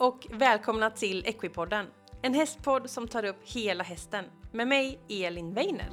[0.00, 1.86] och välkomna till Equipodden.
[2.22, 4.24] En hästpodd som tar upp hela hästen.
[4.52, 5.90] Med mig, Elin Weiner.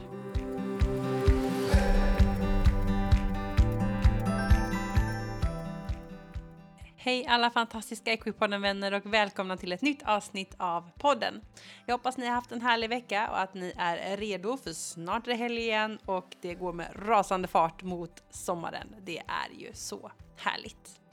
[6.96, 11.42] Hej alla fantastiska Equipodden-vänner och välkomna till ett nytt avsnitt av podden.
[11.86, 15.28] Jag hoppas ni har haft en härlig vecka och att ni är redo för snart
[15.28, 18.96] är det helg igen och det går med rasande fart mot sommaren.
[19.02, 21.07] Det är ju så härligt.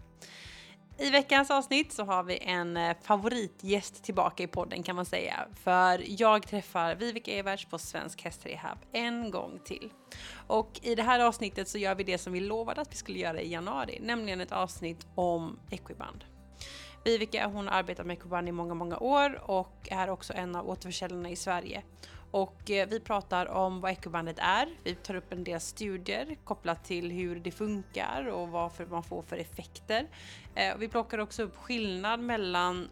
[0.98, 5.46] I veckans avsnitt så har vi en eh, favoritgäst tillbaka i podden kan man säga.
[5.64, 9.92] För jag träffar Viveka Everts på Svensk Hästrehab en gång till.
[10.46, 13.18] Och i det här avsnittet så gör vi det som vi lovade att vi skulle
[13.18, 16.24] göra i januari, nämligen ett avsnitt om Equiband.
[17.04, 20.68] Viveka hon har arbetat med Equiband i många, många år och är också en av
[20.68, 21.82] återförsäljarna i Sverige.
[22.34, 24.68] Och eh, vi pratar om vad ekobandet är.
[24.84, 29.22] Vi tar upp en del studier kopplat till hur det funkar och vad man får
[29.22, 30.08] för effekter.
[30.54, 32.88] Eh, vi plockar också upp skillnad mellan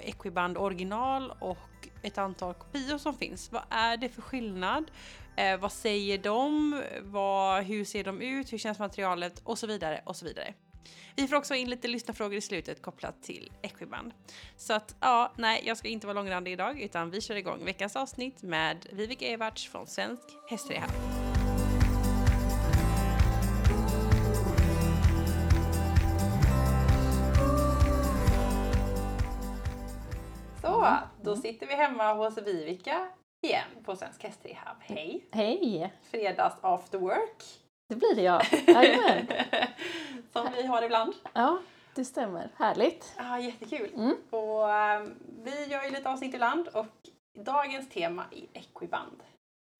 [0.00, 3.52] Equiband original och ett antal kopior som finns.
[3.52, 4.90] Vad är det för skillnad?
[5.36, 6.82] Eh, vad säger de?
[7.02, 8.52] Vad, hur ser de ut?
[8.52, 9.40] Hur känns materialet?
[9.44, 10.54] Och så vidare och så vidare.
[11.18, 14.12] Vi får också in lite lyssnarfrågor i slutet kopplat till Equiband.
[14.56, 17.96] Så att ja, nej, jag ska inte vara långrandig idag utan vi kör igång veckans
[17.96, 20.90] avsnitt med Vivek Everts från Svensk Hästrehab.
[30.62, 33.08] Så, då sitter vi hemma hos Vivika
[33.42, 34.76] igen på Svensk Hästrehab.
[34.80, 35.28] Hej!
[35.32, 35.92] Hej!
[36.10, 37.67] Fredags after work.
[37.88, 38.42] Det blir det ja.
[40.32, 41.14] Som vi har ibland.
[41.32, 41.58] Ja,
[41.94, 42.48] det stämmer.
[42.56, 43.14] Härligt.
[43.16, 43.90] Ja, jättekul.
[43.96, 44.16] Mm.
[44.30, 45.14] Och, um,
[45.44, 46.86] vi gör ju lite avsnitt ibland och
[47.38, 49.22] dagens tema är Equiband.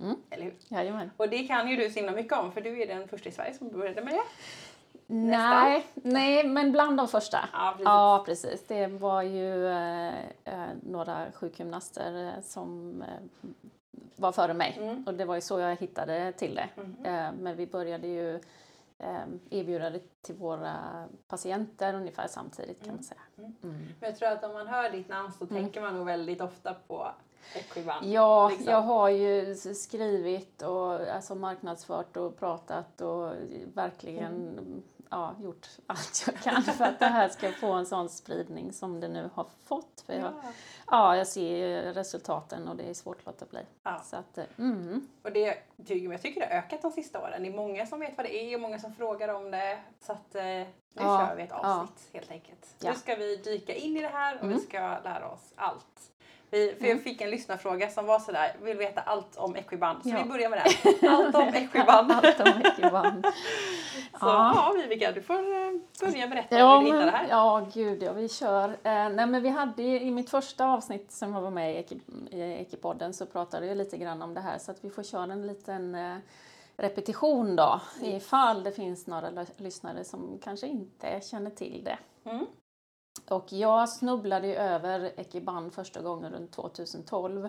[0.02, 0.16] Mm.
[0.30, 0.54] Eller hur?
[0.68, 1.10] Jajamän.
[1.16, 3.32] Och det kan ju du så himla mycket om för du är den första i
[3.32, 4.22] Sverige som började med det.
[5.06, 7.48] Nej, nej, men bland de första.
[7.52, 7.84] Ja, precis.
[7.84, 8.66] Ja, precis.
[8.66, 13.50] Det var ju eh, eh några sjukgymnaster eh, som eh,
[14.16, 15.04] var före mig mm.
[15.06, 16.68] och det var ju så jag hittade till det.
[16.76, 17.36] Mm.
[17.36, 18.34] Men vi började ju
[18.98, 23.02] eh, erbjuda det till våra patienter ungefär samtidigt kan man mm.
[23.02, 23.20] säga.
[23.38, 23.54] Mm.
[23.62, 23.76] mm.
[24.00, 25.62] Men jag tror att om man hör ditt namn så mm.
[25.62, 27.08] tänker man nog väldigt ofta på
[27.54, 28.06] Equivant.
[28.06, 28.72] Ja, liksom.
[28.72, 33.32] jag har ju skrivit och alltså marknadsfört och pratat och
[33.74, 34.58] verkligen
[35.10, 39.00] ja, gjort allt jag kan för att det här ska få en sån spridning som
[39.00, 40.04] det nu har fått.
[40.06, 40.52] För jag, ja.
[40.86, 43.60] ja jag ser resultaten och det är svårt att låta bli.
[43.82, 44.02] Ja.
[44.04, 45.08] Så att, mm.
[45.22, 47.42] Och det, jag tycker det har ökat de sista åren.
[47.42, 49.78] Det är många som vet vad det är och många som frågar om det.
[50.00, 51.26] Så att eh, nu ja.
[51.28, 52.74] kör vi ett avsnitt helt enkelt.
[52.80, 54.56] Nu ska vi dyka in i det här och mm.
[54.56, 56.12] vi ska lära oss allt.
[56.50, 57.02] Vi, för jag mm.
[57.02, 60.02] fick en lyssnarfråga som var sådär, vill veta allt om Equiband.
[60.02, 60.22] Så ja.
[60.22, 61.08] vi börjar med det.
[61.08, 62.12] Allt om Equiband.
[62.12, 63.26] allt om Equiband.
[64.20, 67.26] så ja, ja Vivica, du får eh, börja berätta ja, hur du hittade det här.
[67.28, 68.68] Ja, gud ja, vi kör.
[68.68, 72.00] Eh, nej, men vi hade i mitt första avsnitt som jag var med i,
[72.40, 75.46] Equipodden så pratade jag lite grann om det här så att vi får köra en
[75.46, 76.16] liten eh,
[76.76, 81.98] repetition då ifall det finns några lyssnare som kanske inte känner till det.
[82.30, 82.46] Mm.
[83.28, 87.48] Och jag snubblade ju över Ekiban första gången runt 2012.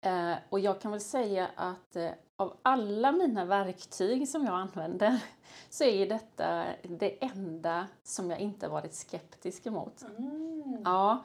[0.00, 5.20] Eh, och jag kan väl säga att eh, av alla mina verktyg som jag använder
[5.70, 10.04] så är detta det enda som jag inte varit skeptisk emot.
[10.18, 10.82] Mm.
[10.84, 11.24] Ja,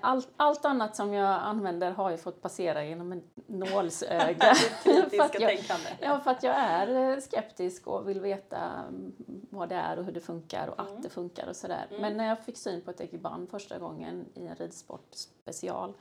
[0.00, 4.54] allt, allt annat som jag använder har ju fått passera genom en nålsöga.
[4.84, 5.58] för, att jag,
[6.00, 9.12] ja, för att jag är eh, skeptisk och vill veta mm,
[9.50, 10.96] vad det är och hur det funkar och mm.
[10.96, 11.86] att det funkar och sådär.
[11.88, 12.02] Mm.
[12.02, 15.94] Men när jag fick syn på ett ekiband första gången i en ridsport special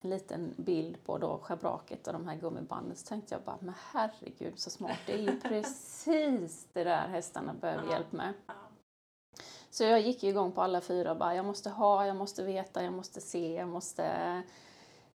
[0.00, 3.74] en liten bild på då schabraket och de här gummibanden så tänkte jag bara, men
[3.92, 8.32] herregud så smart, det är ju precis det där hästarna behöver hjälp med.
[9.76, 12.82] Så jag gick igång på alla fyra och bara, jag måste ha, jag måste veta,
[12.82, 14.04] jag måste se, jag måste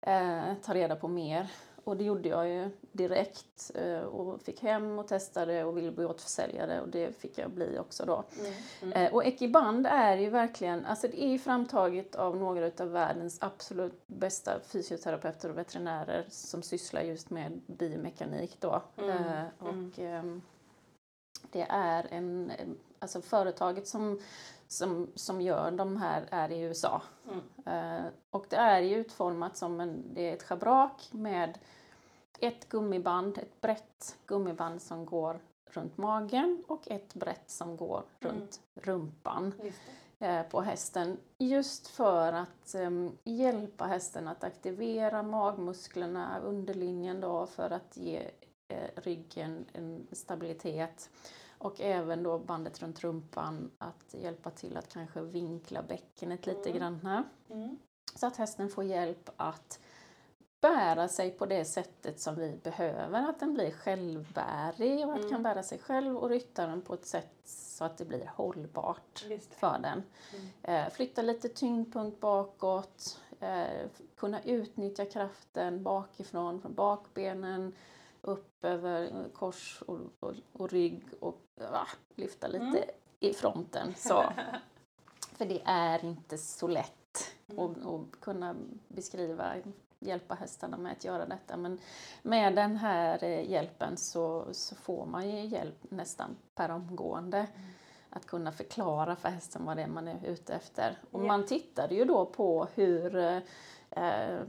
[0.01, 1.51] eh, ta reda på mer.
[1.83, 6.05] Och det gjorde jag ju direkt eh, och fick hem och testade och ville bli
[6.05, 8.23] återförsäljare och det fick jag bli också då.
[8.39, 8.93] Mm, mm.
[8.93, 13.37] Eh, och Ekiband är ju verkligen, alltså det är ju framtaget av några av världens
[13.41, 18.81] absolut bästa fysioterapeuter och veterinärer som sysslar just med biomekanik då.
[18.97, 20.41] Mm, eh, och ehm,
[21.51, 22.51] det är en
[22.99, 24.19] alltså företaget som,
[24.67, 27.01] som, som gör de här är i USA.
[27.25, 28.05] Mm.
[28.05, 31.57] Uh, och det är ju utformat som en, det är ett schabrak med
[32.39, 38.35] ett gummiband, ett brett gummiband som går runt magen och ett brett som går mm.
[38.35, 39.53] runt rumpan
[40.21, 41.17] uh, på hästen.
[41.37, 48.19] Just för att um, hjälpa hästen att aktivera magmusklerna, underlinjen då, för att ge
[48.73, 51.09] uh, ryggen en stabilitet
[51.57, 56.79] Och även då bandet runt rumpan, att hjälpa till att kanske vinkla bäckenet lite Mm.
[56.79, 57.23] grann.
[57.49, 57.77] Mm.
[58.15, 59.79] Så att hästen får hjälp att
[60.61, 63.29] bära sig på det sättet som vi behöver.
[63.29, 65.29] Att den blir självbärig och att Mm.
[65.29, 69.39] kan bära sig själv och ryttaren på ett sätt så att det blir hållbart det.
[69.53, 70.03] för den.
[70.33, 70.47] Mm.
[70.85, 77.73] Eh, flytta lite tyngdpunkt bakåt, eh, kunna utnyttja kraften bakifrån, från bakbenen,
[78.21, 82.89] upp över kors och, och, och rygg och va, lyfta lite Mm.
[83.19, 83.93] i fronten.
[83.97, 84.23] Så.
[85.37, 86.93] För det är inte så lätt
[87.51, 87.87] Mm.
[87.87, 88.55] att, kunna
[88.87, 89.53] beskriva,
[89.99, 91.57] hjälpa hästarna med att göra detta.
[91.57, 91.79] Men
[92.21, 97.67] med den här eh, hjälpen så, så får man ju hjälp nästan per omgående Mm.
[98.09, 100.97] att kunna förklara för hästen vad det är man är ute efter.
[101.11, 101.27] Och Ja.
[101.27, 103.39] man tittade ju då på hur, eh,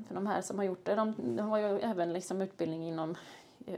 [0.07, 3.17] för de här som har gjort det, de, har ju även liksom utbildning inom eh,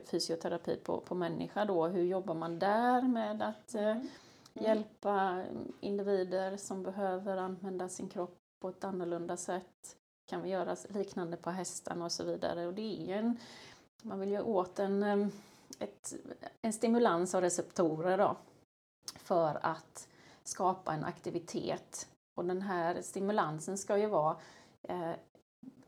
[0.04, 1.86] fysioterapi på, på människa då.
[1.86, 3.96] Hur jobbar man där med att eh,
[4.54, 4.64] Mm.
[4.64, 5.44] hjälpa
[5.80, 9.96] individer som behöver använda sin kropp på ett annorlunda sätt?
[10.30, 12.66] Kan vi göra liknande på hästarna och så vidare?
[12.66, 13.38] Och det är en,
[14.02, 15.28] man vill ju åt en, eh,
[15.78, 16.14] ett,
[16.62, 18.36] en stimulans av receptorer då
[19.16, 20.08] för att
[20.44, 22.08] skapa en aktivitet.
[22.36, 24.36] Och den här stimulansen ska ju vara
[24.82, 25.12] eh,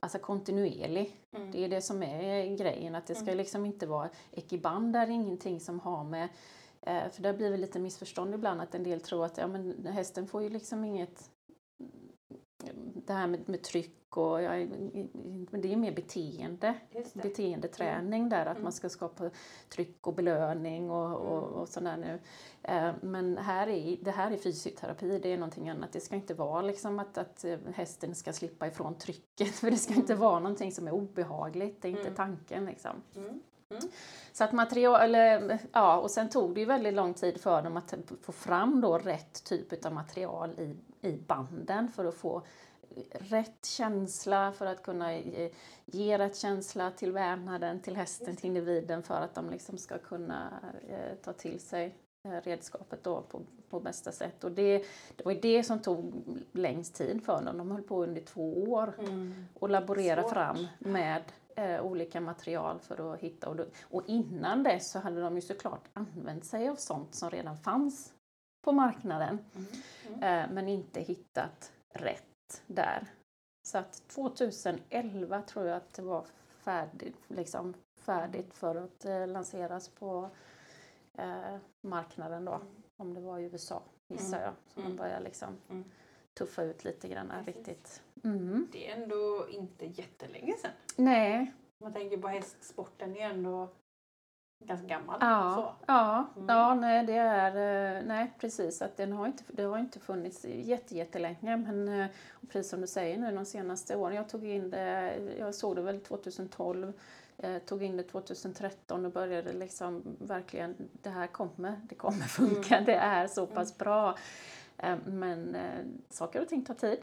[0.03, 1.17] alltså kontinuerlig.
[1.37, 1.51] Mm.
[1.51, 3.37] Det är det som är grejen, att det ska Mm.
[3.37, 6.29] liksom inte vara ekiband där, ingenting som har med
[6.81, 9.87] eh, för det blir väl lite missförstånd ibland att en del tror att ja, men
[9.87, 11.31] hästen får ju liksom inget
[13.07, 14.51] det här med, med tryck och ja,
[15.51, 16.75] men det är mer beteende,
[17.13, 18.63] beteendeträning där att Mm.
[18.63, 19.31] man ska skapa
[19.69, 21.55] tryck och belöning och, och, Mm.
[21.61, 22.19] och sådär nu.
[22.63, 25.93] Eh, Men här är, det här är fysioterapi, det är någonting annat.
[25.93, 29.77] Det ska inte vara liksom att, att eh, hästen ska slippa ifrån trycket för det
[29.77, 32.15] ska inte vara någonting som är obehagligt, det är inte Mm.
[32.15, 33.03] tanken liksom.
[33.17, 33.41] Mm.
[34.33, 37.77] Så att material, eller, ja, och sen tog det ju väldigt lång tid för dem
[37.77, 40.77] att få fram då rätt typ av material i,
[41.09, 42.43] i banden för att få
[43.13, 45.51] rätt känsla för att kunna ge,
[45.87, 50.61] ge rätt känsla till vävnaden, till hästen, till individen för att de liksom ska kunna
[50.89, 51.95] eh, ta till sig
[52.29, 53.41] eh, redskapet då på,
[53.71, 54.45] på bästa sätt.
[54.45, 54.79] Och det,
[55.17, 56.13] det var det som tog
[56.53, 57.59] längst tid för dem.
[57.59, 59.45] De höll på under två år Mm.
[59.55, 60.33] och laborera Svårt.
[60.33, 61.23] fram med
[61.57, 63.49] eh, olika material för att hitta.
[63.49, 67.31] Och, då, och innan dess så hade de ju såklart använt sig av sånt som
[67.31, 68.13] redan fanns
[68.65, 70.23] på marknaden Mm.
[70.23, 72.25] eh, men inte hittat rätt
[72.67, 73.07] där.
[73.69, 76.27] Så att 2011 tror jag att det var
[76.59, 80.31] färdigt, liksom färdigt för att eh, lanseras på
[81.19, 82.61] eh, marknaden då.
[82.97, 84.43] Om det var i USA gissar Mm.
[84.45, 84.55] jag.
[84.75, 84.91] Så Mm.
[84.93, 85.85] de började liksom Mm.
[86.35, 87.47] tuffa ut lite grann Precis.
[87.57, 88.03] riktigt.
[88.25, 88.69] Mm.
[88.73, 90.71] Det är ändå inte jättelänge sedan.
[90.97, 93.69] Nej, Om man tänker på hästsporten är ändå
[94.67, 95.19] ganska gammal.
[95.21, 95.85] Ja, Så.
[95.93, 96.47] ja, Mm.
[96.49, 100.45] ja nej, det är, eh, nej precis, att den har inte, det har inte funnits
[100.45, 102.07] jätte, jättelänge men eh,
[102.49, 105.83] precis som du säger nu de senaste åren, jag tog in det, jag såg det
[105.83, 106.93] väl 2012,
[107.39, 112.81] eh, tog in det 2013 och började liksom verkligen, det här kommer, det kommer funka,
[112.81, 114.17] det är så pass bra.
[114.79, 116.99] Eh, Men eh, saker och ting tar tid.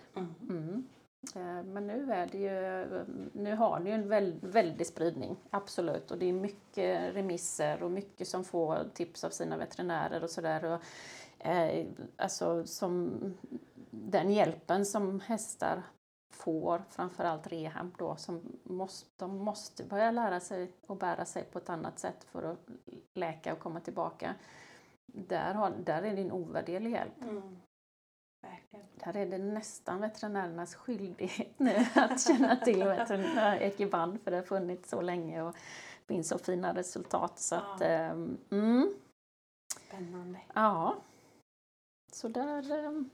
[1.36, 4.10] Eh, men nu är det ju, eh, nu har ni ju en
[4.52, 6.12] väldig spridning, absolut.
[6.12, 10.80] Och det är mycket remisser och mycket som får tips av sina veterinärer och sådär.
[11.40, 11.86] Eh,
[12.18, 13.20] alltså som
[13.92, 15.84] den hjälpen som hästar
[16.34, 21.60] får, framförallt rehab då, som måste, de måste börja lära sig att bära sig på
[21.60, 22.70] ett annat sätt för att
[23.14, 24.36] läka och komma tillbaka.
[25.06, 27.22] Där, har, där är det en ovärderlig hjälp.
[27.22, 27.58] Mm.
[29.04, 34.44] Där är det nästan veterinärernas skyldighet nu att känna till veterinär ekiband för det har
[34.44, 35.56] funnits så länge och
[36.08, 37.40] finns så fina resultat.
[37.40, 37.86] Så att, Ja.
[37.86, 38.94] ehm, mm,
[39.88, 40.40] Spännande.
[40.54, 40.96] ja.
[42.12, 43.10] Så där, ehm,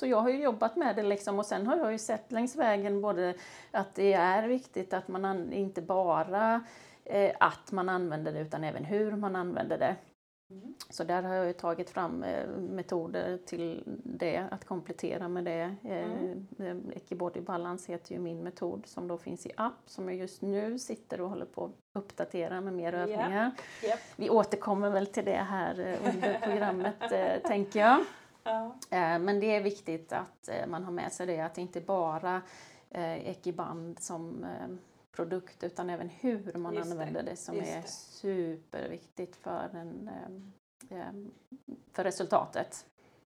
[0.00, 2.56] så jag har ju jobbat med det liksom och sen har jag ju sett längs
[2.56, 3.34] vägen både
[3.70, 6.64] att det är viktigt att man an, inte bara
[7.04, 9.96] eh, att man använder det utan även hur man använder det.
[10.50, 10.74] Mm.
[10.90, 15.74] Så där har jag tagit fram eh, metoder till det, att komplettera med det.
[15.84, 16.46] Mm.
[16.58, 20.42] Eh, Ecobody Balance heter ju min metod som då finns i app som jag just
[20.42, 23.50] nu sitter och håller på att uppdatera med mer övningar.
[23.82, 24.00] Japp.
[24.16, 28.04] Vi återkommer väl till det här eh, under programmet eh, tänker jag.
[28.44, 28.64] Ja.
[28.90, 31.80] Eh, Men det är viktigt att eh, man har med sig det, att det inte
[31.80, 32.42] bara
[32.90, 34.76] eh, Ekiband som eh,
[35.16, 37.88] produkt utan även hur man Just det, använder det som just är det.
[37.88, 40.10] superviktigt för, en,
[40.90, 41.12] eh, eh,
[41.92, 42.86] för resultatet.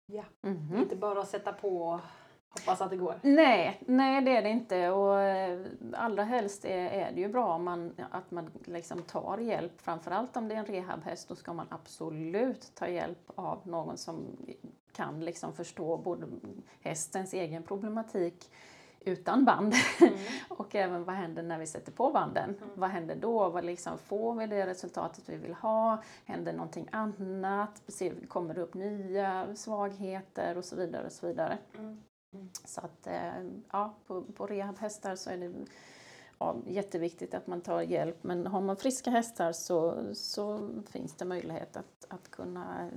[0.05, 0.23] Ja.
[0.41, 0.77] Mhm.
[0.77, 2.01] Inte bara att sätta på
[2.49, 3.19] hoppas att det går.
[3.21, 4.89] Nej, nej det är det inte.
[4.89, 9.37] Och eh, allra helst är, är det ju bra om man, att man liksom tar
[9.37, 9.81] hjälp.
[9.81, 14.37] Framförallt om det är en rehabhäst, då ska man absolut ta hjälp av någon som
[14.91, 16.27] kan liksom förstå både
[16.81, 18.51] hästens egen problematik
[19.05, 20.13] utan band mm.
[20.49, 22.49] och även vad händer när vi sätter på banden.
[22.49, 22.69] Mm.
[22.75, 23.49] Vad händer då?
[23.49, 26.03] Vad liksom, får vi det resultatet vi vill ha?
[26.25, 27.81] Händer någonting annat?
[28.27, 31.57] Kommer det upp nya svagheter och så vidare och så vidare.
[31.77, 32.01] Mm.
[32.65, 35.53] Så att eh, ja, på, på rehabhästar så är det
[36.39, 41.25] ja, jätteviktigt att man tar hjälp men har man friska hästar så, så finns det
[41.25, 42.89] möjlighet att, att kunna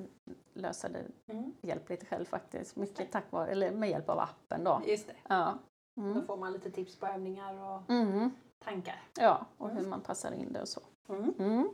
[0.55, 1.53] lösa det mm.
[1.61, 2.77] hjälpligt själv faktiskt.
[2.77, 4.83] Mycket tack vare, eller med hjälp av appen då.
[4.87, 5.15] Just det.
[5.29, 5.59] Ja.
[5.99, 6.14] Mm.
[6.14, 8.31] Då får man lite tips på övningar och mm.
[8.64, 9.02] tankar.
[9.19, 10.81] Ja, och hur man passar in det och så.
[11.09, 11.35] Mm.
[11.38, 11.69] mm.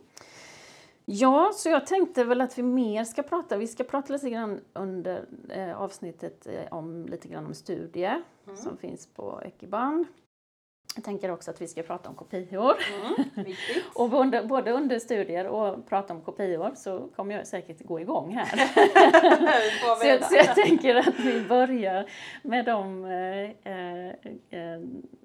[1.07, 4.61] Ja, så jag tänkte väl att vi mer ska prata, vi ska prata lite grann
[4.73, 8.57] under eh, avsnittet eh, om lite grann om studier mm.
[8.57, 10.07] som finns på Ekiband.
[10.95, 12.75] Jag tänker också att vi ska prata om kopior.
[13.37, 13.53] Mm,
[13.95, 18.35] och både, både, under studier och prata om kopior så kommer jag säkert gå igång
[18.35, 18.47] här.
[20.01, 22.11] så, jag, så, jag, tänker att vi börjar
[22.43, 24.81] med de eh, eh,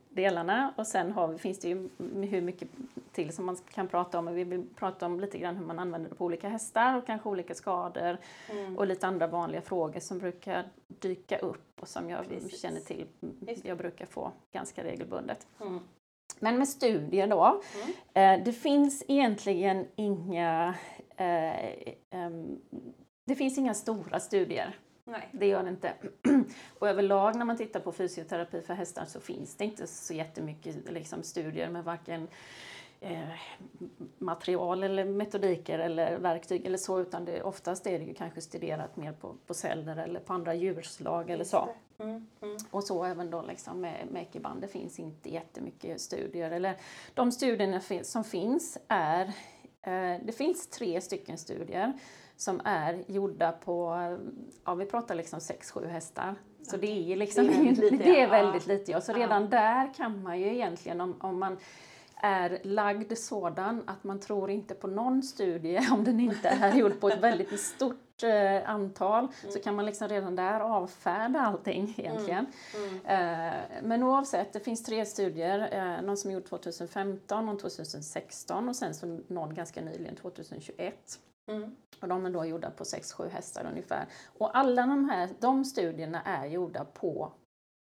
[0.10, 1.90] delarna och sen har, finns det ju
[2.30, 2.68] hur mycket
[3.12, 4.34] till som man kan prata om.
[4.34, 7.30] Vi vill prata om lite grann hur man använder det på olika hästar och kanske
[7.30, 8.18] olika skador
[8.50, 8.78] mm.
[8.78, 12.62] och lite andra vanliga frågor som brukar dyka upp och som jag Precis.
[12.62, 13.08] känner till.
[13.64, 15.48] Jag brukar få ganska regelbundet.
[15.62, 15.80] Mm.
[16.40, 17.62] Men med studier då.
[18.14, 18.40] Mm.
[18.40, 20.76] Eh, det finns egentligen inga
[21.18, 22.30] eh, eh,
[23.26, 24.76] det finns inga stora studier
[25.10, 25.30] Nej.
[25.32, 25.94] Det gör det inte.
[26.80, 30.92] Och överlag när man tittar på fysioterapi för hästar så finns det inte så jättemycket
[30.92, 32.28] liksom, studier med varken
[33.02, 33.30] eh,
[34.18, 38.98] material eller metodiker eller verktyg eller så utan det, oftast är det ju kanske studerat
[38.98, 41.70] mer på, på celler eller på andra djurslag eller så.
[42.00, 42.58] Mm, mm.
[42.72, 46.52] Och så även då liksom med, med ekiband, det finns inte jättemycket studier.
[46.52, 46.78] Eller
[47.14, 49.26] de studierna som finns är,
[49.82, 51.94] eh, det finns tre stycken studier
[52.40, 53.96] som är gjorda på,
[54.66, 56.36] ja vi pratar liksom 6-7 hästar.
[56.64, 58.04] Så det är liksom det är väldigt lite.
[58.04, 59.02] Det är väldigt lite ja.
[59.02, 61.58] Så redan där kan man ju egentligen om, om man
[62.22, 67.00] är lagd sådan att man tror inte på någon studie om den inte är gjord
[67.00, 69.52] på ett väldigt stort eh, antal mm.
[69.54, 72.46] så kan man liksom redan där avfärda allting egentligen.
[72.76, 73.00] Mm.
[73.06, 73.48] Mm.
[73.48, 73.54] Eh,
[73.84, 78.76] men oavsett, det finns tre studier, eh, någon som är gjord 2015, någon 2016 och
[78.76, 81.20] sen så någon ganska nyligen 2021.
[81.50, 81.76] Mm.
[82.02, 84.06] Och de är då gjorda på 6-7 hästar ungefär.
[84.38, 87.32] Och alla de här de studierna är gjorda på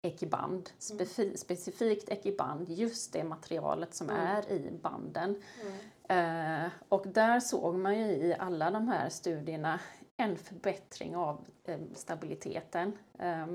[0.02, 1.36] ekiband, mm.
[1.36, 4.22] specifikt ekiband, just det materialet som mm.
[4.22, 5.42] är i banden.
[5.62, 6.66] Mm.
[6.66, 9.80] Eh, och där såg man ju i alla de här studierna
[10.18, 12.98] en förbättring av eh, stabiliteten.
[13.20, 13.48] Eh,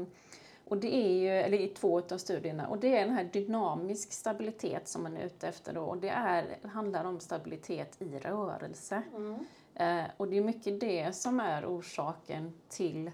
[0.64, 4.12] och det är ju, eller i två av studierna, och det är den här dynamisk
[4.12, 5.82] stabilitet som man är ute efter då.
[5.82, 9.02] Och det är, handlar om stabilitet i rörelse.
[9.16, 9.46] Mm.
[9.78, 13.10] Eh, och det är mycket det som är orsaken till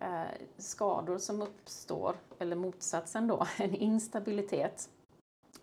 [0.00, 0.22] eh,
[0.56, 4.88] skador som uppstår, eller motsatsen då, en instabilitet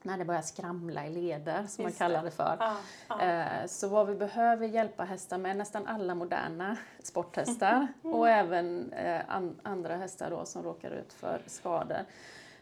[0.02, 2.58] när det börjar skramla i leder, som man kallar det för.
[2.60, 2.76] Ah,
[3.08, 3.22] ah.
[3.22, 8.94] Eh, så vad vi behöver hjälpa hästar med, nästan alla moderna sporthästar och även
[9.28, 12.06] an, andra hästar då som råkar ut för skador,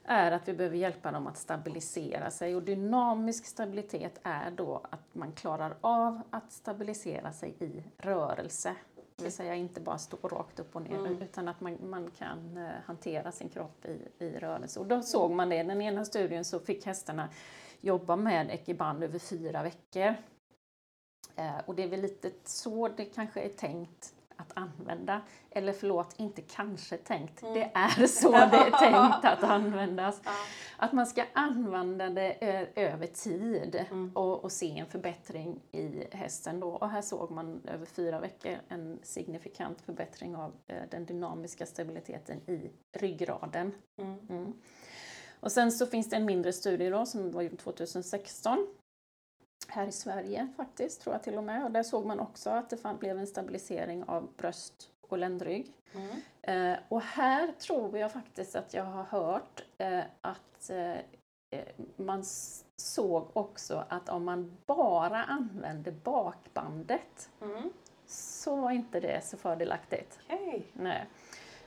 [0.08, 2.56] är att vi behöver hjälpa dem att stabilisera sig.
[2.56, 8.76] Och dynamisk stabilitet är då att man klarar av att stabilisera sig i rörelse.
[9.16, 11.22] Det vill säga inte bara stå rakt upp och ner mm.
[11.22, 14.80] utan att man, man kan uh, hantera sin kropp i, i rörelse.
[14.80, 17.30] Och då såg man det, i den ena studien så fick hästarna
[17.82, 20.16] jobba med ekiband över fyra veckor.
[21.40, 25.22] Uh, och det är väl lite så det kanske är tänkt att använda.
[25.50, 27.42] Eller förlåt, inte kanske tänkt.
[27.42, 27.54] Mm.
[27.54, 30.22] Det är så det är tänkt att användas.
[30.26, 30.32] Ja.
[30.78, 32.34] Att man ska använda det
[32.76, 34.12] över tid mm.
[34.16, 36.60] och, och, se en förbättring i hästen.
[36.60, 36.70] Då.
[36.70, 40.54] Och här såg man över fyra veckor en signifikant förbättring av
[40.92, 43.72] den dynamiska stabiliteten i ryggraden.
[43.98, 44.20] Mm.
[44.30, 44.54] mm.
[45.40, 48.68] Och sen så finns det en mindre studie då, som var gjord 2016
[49.72, 51.64] här i Sverige faktiskt, tror jag till och med.
[51.64, 55.74] Och där såg man också att det blev en stabilisering av bröst och ländrygg.
[55.94, 56.22] Mm.
[56.42, 60.96] Eh, och här tror jag faktiskt att jag har hört eh, att eh,
[61.96, 62.24] man
[62.76, 67.70] såg också att om man bara använde bakbandet mm.
[68.08, 70.20] så var inte det så fördelaktigt.
[70.30, 70.62] Okay.
[70.74, 71.08] Nej.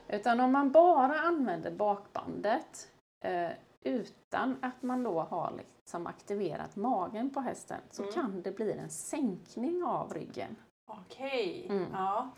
[0.07, 2.91] Utan om man bara använder bakbandet
[3.25, 3.49] eh,
[3.83, 8.13] utan att man då har liksom aktiverat magen på hästen så mm.
[8.13, 10.55] kan det bli en sänkning av ryggen.
[10.87, 11.77] Okej, okay.
[11.77, 11.89] mm.
[11.93, 12.29] ja.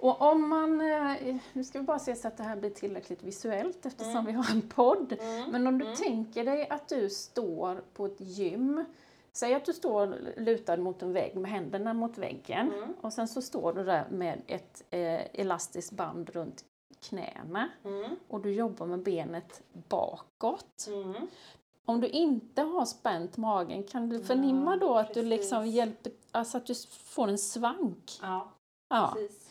[0.00, 3.22] Och om man, eh, nu ska vi bara se så att det här blir tillräckligt
[3.22, 4.26] visuellt eftersom Mm.
[4.26, 5.12] vi har en podd.
[5.20, 5.50] Mm.
[5.50, 5.96] Men om du Mm.
[5.96, 8.84] tänker dig att du står på ett gym,
[9.32, 12.94] säg att du står lutad mot en vägg med händerna mot väggen Mm.
[13.00, 16.64] och sen så står du där med ett eh, elastiskt band runt
[17.00, 18.16] knäna Mm.
[18.28, 20.86] och du jobbar med benet bakåt.
[20.88, 21.26] Mm.
[21.84, 25.74] Om du inte har spänt magen, kan du förnimma då att du liksom precis.
[25.74, 28.18] hjälper, alltså att du får en svank?
[28.22, 28.48] Ja,
[28.88, 29.10] Ja.
[29.14, 29.47] precis.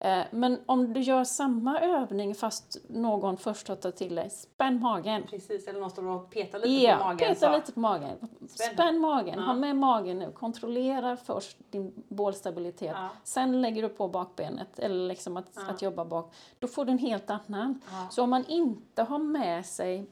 [0.00, 4.80] Eh, Men om du gör samma övning fast någon först har tagit till dig, spänn
[4.80, 5.22] magen.
[5.30, 7.18] Precis, eller någon står och petar lite Ja, på magen.
[7.18, 7.56] peta så.
[7.56, 8.16] lite på magen.
[8.48, 8.72] Spänn.
[8.74, 9.44] Spänn magen, Ja.
[9.44, 10.32] ha med magen nu.
[10.32, 12.92] Kontrollera först din bålstabilitet.
[12.96, 13.08] Ja.
[13.24, 15.62] Sen lägger du på bakbenet, eller liksom att, Ja.
[15.70, 16.34] att jobba bak.
[16.58, 17.80] Då får du en helt annan.
[18.10, 20.06] Så om man inte har med sig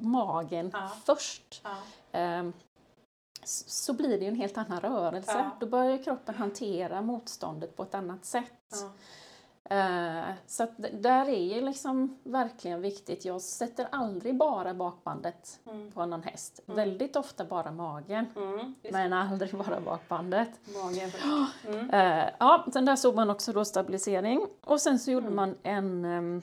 [0.00, 0.72] magen
[1.04, 1.62] först
[3.42, 5.32] s- så blir det ju en helt annan rörelse.
[5.38, 5.50] Ja.
[5.60, 8.44] Då börjar kroppen hantera motståndet på ett annat sätt.
[8.72, 8.90] Ja.
[9.70, 13.24] Eh, så att där är ju liksom verkligen viktigt.
[13.24, 15.92] Jag sätter aldrig bara bakbandet Mm.
[15.92, 16.60] på någon häst.
[16.66, 16.76] Mm.
[16.76, 18.26] Väldigt ofta bara magen.
[18.36, 18.74] Mm.
[18.92, 20.48] Men aldrig bara bakbandet.
[20.82, 21.10] Magen.
[21.66, 21.90] Mm.
[21.90, 24.46] Eh, ja, sen där såg man också då stabilisering.
[24.64, 25.36] Och sen så gjorde Mm.
[25.36, 26.42] man en em,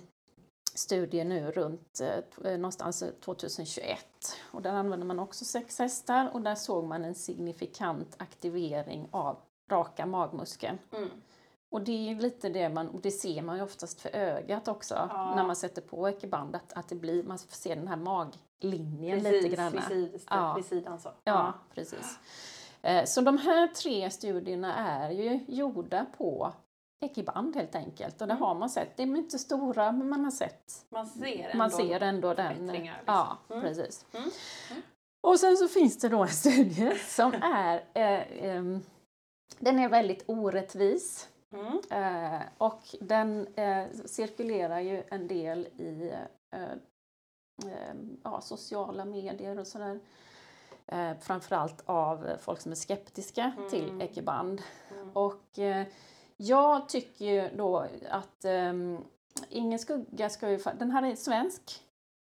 [0.74, 2.01] studie nu runt
[2.43, 3.98] eh, någonstans eh, 2021.
[4.51, 9.38] Och där använde man också sex hästar och där såg man en signifikant aktivering av
[9.72, 10.77] raka magmuskeln.
[11.69, 11.81] Mm.
[11.81, 14.67] Och det är ju lite det man, och det ser man ju oftast för ögat
[14.67, 15.33] också Ja.
[15.36, 19.43] när man sätter på ekiband att, att det blir, man ser den här maglinjen Precis,
[19.43, 19.81] lite grann.
[19.88, 20.53] sid, Ja.
[20.53, 21.09] vid sidan så.
[21.24, 22.19] Ja, precis.
[22.81, 26.53] Eh, Så de här tre studierna är ju gjorda på
[27.05, 28.21] ekiband helt enkelt.
[28.21, 28.43] Och det Mm.
[28.43, 28.97] har man sett.
[28.97, 30.86] De är inte stora men man har sett.
[30.89, 31.57] Man ser ändå.
[31.57, 32.67] Man ser ändå den.
[32.67, 32.89] liksom.
[33.05, 33.62] Ja, Mm.
[33.62, 34.05] precis.
[34.13, 34.29] Mm.
[35.21, 38.81] Och sen så finns det då en studie som är eh, em,
[39.59, 41.29] den är väldigt orättvis.
[41.51, 41.80] Mm.
[41.92, 46.13] Eh, och den eh, cirkulerar ju en del i
[46.51, 46.62] eh,
[47.72, 50.00] eh, ja, sociala medier och sådär.
[50.86, 53.70] Eh, framförallt av folk som är skeptiska Mm.
[53.70, 54.62] till ekiband.
[54.92, 55.10] Mm.
[55.13, 55.88] Och eh,
[56.38, 58.98] jag tycker ju då att ehm,
[59.50, 60.58] ingen skugga ska ju...
[60.58, 61.84] Den här är svensk.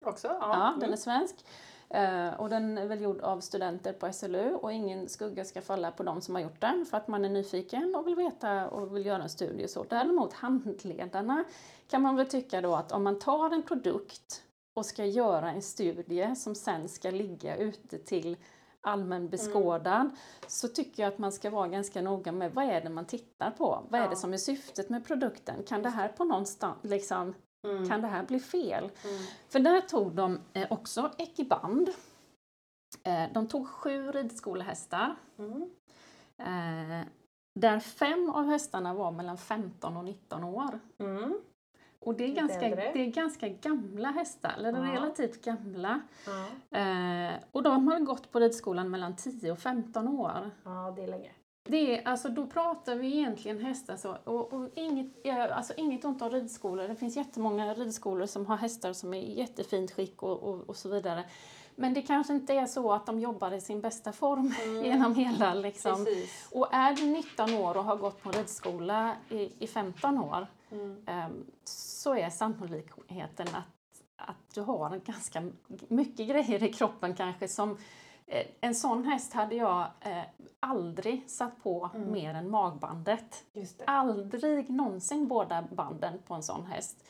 [0.07, 0.27] Också?
[0.29, 0.77] Ja, Ja.
[0.81, 1.47] den är svensk.
[1.95, 5.91] Eh, och den är väl gjord av studenter på SLU och ingen skugga ska falla
[5.91, 8.97] på de som har gjort den för att man är nyfiken och vill veta och
[8.97, 9.69] vill göra en studie.
[9.69, 9.85] Så.
[9.85, 11.45] Däremot handledarna
[11.89, 14.43] kan man väl tycka då att om man tar en produkt
[14.75, 18.37] och ska göra en studie som sen ska ligga ute till
[18.81, 22.89] allmän beskådan så tycker jag att man ska vara ganska noga med vad är det
[22.91, 23.87] man tittar på?
[23.91, 24.11] Vad är Ja.
[24.11, 25.63] det som är syftet med produkten?
[25.63, 27.35] Kan det här på någonstans, liksom,
[27.69, 27.89] Mm.
[27.89, 28.85] kan det här bli fel?
[28.85, 29.23] Mm.
[29.49, 31.89] För där tog de eh, också ekiband.
[33.03, 35.17] Eh, de tog sju ridskolehästar.
[35.39, 35.71] Mm.
[36.39, 37.07] Eh,
[37.61, 40.81] där fem av hästarna var mellan 15 och 19 år.
[40.99, 41.41] Mm.
[41.99, 44.93] Och det är, ganska, det är ganska gamla hästar, eller Ja.
[44.95, 46.01] relativt gamla.
[46.27, 46.79] Ja.
[46.79, 50.51] Eh, och de har gått på ridskolan mellan 10 och 15 år.
[50.65, 51.33] ja, det är länge.
[51.63, 56.23] Det är, alltså, då pratar vi egentligen hästar så, och, och inget, alltså, inget ont
[56.23, 56.89] om ridskolor.
[56.89, 60.77] Det finns jättemånga ridskolor som har hästar som är i jättefint skick och, och, och
[60.77, 61.25] så vidare.
[61.75, 64.85] Men det kanske inte är så att de jobbar i sin bästa form Mm.
[64.85, 66.05] genom hela liksom.
[66.05, 66.49] Precis.
[66.53, 70.97] Och är du 19 år och har gått på ridskola i, i 15 år Mm.
[71.07, 75.43] ehm, så är sannolikheten att, att du har en ganska
[75.89, 77.79] mycket grejer i kroppen kanske som
[78.61, 80.23] en sån häst hade jag eh,
[80.61, 82.13] aldrig satt på Mm.
[82.13, 83.45] mer än magbandet.
[83.87, 87.05] Aldrig någonsin båda banden på en sån häst.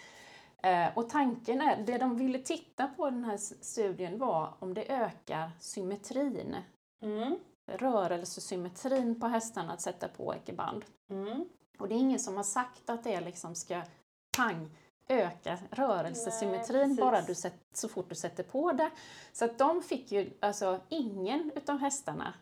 [0.62, 4.74] Eh, och tanken är, det de ville titta på i den här studien var om
[4.74, 6.56] det ökar symmetrin,
[7.02, 7.38] Mm.
[7.72, 10.84] rörelsesymmetrin på hästarna att sätta på ekiband.
[11.10, 11.44] Mm.
[11.78, 13.82] Och det är ingen som har sagt att det liksom ska
[14.36, 14.70] pang
[15.10, 18.90] öka rörelsesymmetrin Nej, bara du sätt, så fort du sätter på det.
[19.32, 22.34] Så att de fick ju, alltså ingen utav hästarna,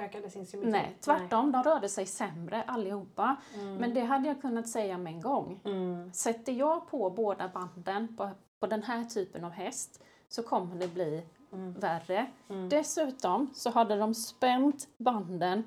[0.00, 0.70] Ökade sin symmetri.
[0.72, 3.36] nej tvärtom, de rörde sig sämre allihopa.
[3.54, 3.74] Mm.
[3.74, 5.60] Men det hade jag kunnat säga med en gång.
[5.64, 6.12] Mm.
[6.12, 10.88] Sätter jag på båda banden på, på den här typen av häst så kommer det
[10.88, 11.72] bli Mm.
[11.72, 12.26] värre.
[12.48, 12.68] Mm.
[12.68, 15.64] Dessutom så hade de spänt banden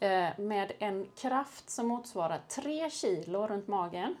[0.00, 4.16] eh, med en kraft som motsvarar 3 kilo runt magen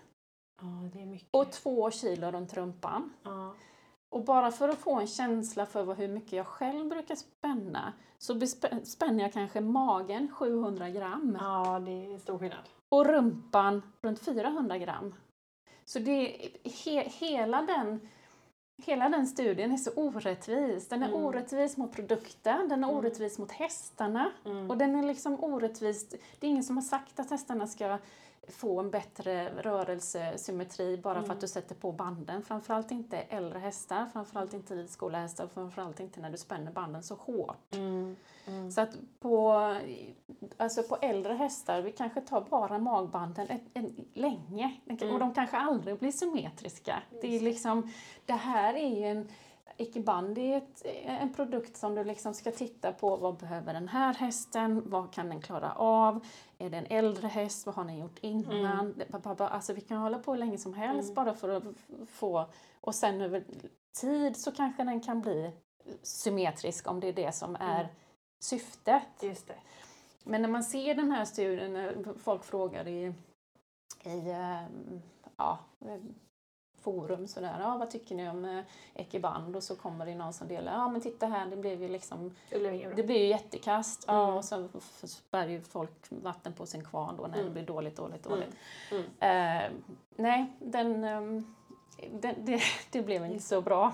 [0.60, 1.28] Ja, det är mycket.
[1.30, 3.12] och 2 kilo runt rumpan.
[3.22, 3.54] ja.
[4.10, 8.40] Och bara för att få en känsla för hur mycket jag själv brukar spänna så
[8.84, 12.58] spänner jag kanske magen 700 gram ja, det är stor skillnad.
[12.88, 15.14] och rumpan runt 400 gram.
[15.84, 16.48] Så det,
[16.84, 18.08] he, hela, den,
[18.82, 20.88] hela den studien är så orättvis.
[20.88, 21.24] Den är Mm.
[21.24, 22.98] orättvis mot produkten, den är Mm.
[22.98, 24.70] orättvis mot hästarna Mm.
[24.70, 26.08] och den är liksom orättvis.
[26.40, 27.98] Det är ingen som har sagt att hästarna ska
[28.48, 31.30] få en bättre rörelsesymmetri bara för Mm.
[31.30, 32.42] att du sätter på banden.
[32.42, 37.74] Framförallt inte äldre hästar, framförallt inte ridskolehästar, framförallt inte när du spänner banden så hårt.
[37.74, 38.16] Mm.
[38.46, 38.70] Mm.
[38.70, 39.52] Så att på,
[40.56, 45.14] alltså på äldre hästar, vi kanske tar bara magbanden ett, en, länge Mm.
[45.14, 47.02] och de kanske aldrig blir symmetriska.
[47.20, 47.92] Det, är liksom,
[48.26, 49.28] det här är ju en
[49.80, 53.16] Ikeband är ett, en produkt som du liksom ska titta på.
[53.16, 54.82] Vad behöver den här hästen?
[54.90, 56.26] Vad kan den klara av?
[56.58, 57.66] Är det en äldre häst?
[57.66, 58.94] Vad har den gjort innan?
[59.08, 61.14] Ba- Alltså vi kan hålla på hur länge som helst Mm.
[61.14, 61.64] bara för att
[62.08, 62.46] få...
[62.80, 63.44] Och sen över
[64.00, 65.52] tid så kanske den kan bli
[66.02, 67.92] symmetrisk om det är det som är Mm.
[68.44, 69.02] syftet.
[69.22, 69.58] Just det.
[70.24, 73.12] Men när man ser den här studien, när folk frågar i,
[74.04, 75.02] i ehm,
[75.36, 75.58] ja,
[76.80, 78.64] forum sådär, ja, vad tycker ni om eh,
[78.94, 79.56] Ekiband?
[79.56, 82.34] Och så kommer det någon som delar, ja men titta här, det blev ju liksom,
[82.50, 82.58] Det
[82.94, 84.04] blev det ju jättekast.
[84.06, 84.36] Ja, Mm.
[84.36, 84.68] och så
[85.06, 87.52] spär ju folk vatten på sin kvarn då när det Mm.
[87.52, 88.38] blir dåligt, dåligt, Mm.
[88.38, 88.54] dåligt.
[89.20, 89.64] Mm.
[89.64, 89.70] Eh,
[90.16, 91.54] nej, den, ehm,
[92.12, 92.60] den, det,
[92.90, 93.92] det blev inte så bra.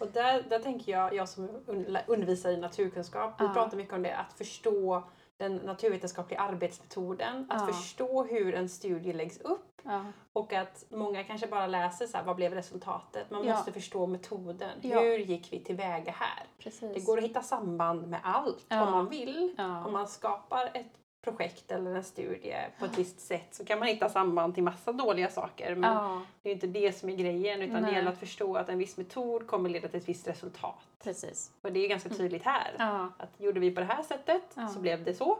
[0.00, 4.02] Och där, där tänker jag, jag som un- undervisar i naturkunskap, vi pratar mycket om
[4.02, 5.02] det, att förstå
[5.38, 7.66] den naturvetenskapliga arbetsmetoden, att Ja.
[7.74, 10.04] förstå hur en studie läggs upp Ja.
[10.32, 13.30] och att många kanske bara läser så här, vad blev resultatet?
[13.30, 13.54] Man Ja.
[13.56, 14.70] måste förstå metoden.
[14.80, 16.46] Hur gick vi tillväga här?
[16.58, 16.94] Precis.
[16.94, 19.54] Det går att hitta samband med allt om man vill.
[19.86, 23.88] Om man skapar ett projekt eller en studie på ett visst sätt så kan man
[23.88, 25.74] hitta samband till massa dåliga saker.
[25.74, 27.94] Men ja, det är inte det som är grejen utan det Nej.
[27.94, 30.74] gäller att förstå att en viss metod kommer leda till ett visst resultat.
[31.02, 31.52] precis.
[31.62, 32.74] Och det är ganska tydligt här.
[32.78, 33.08] Ja.
[33.18, 34.68] Att gjorde vi på det här sättet Ja.
[34.68, 35.30] så blev det så.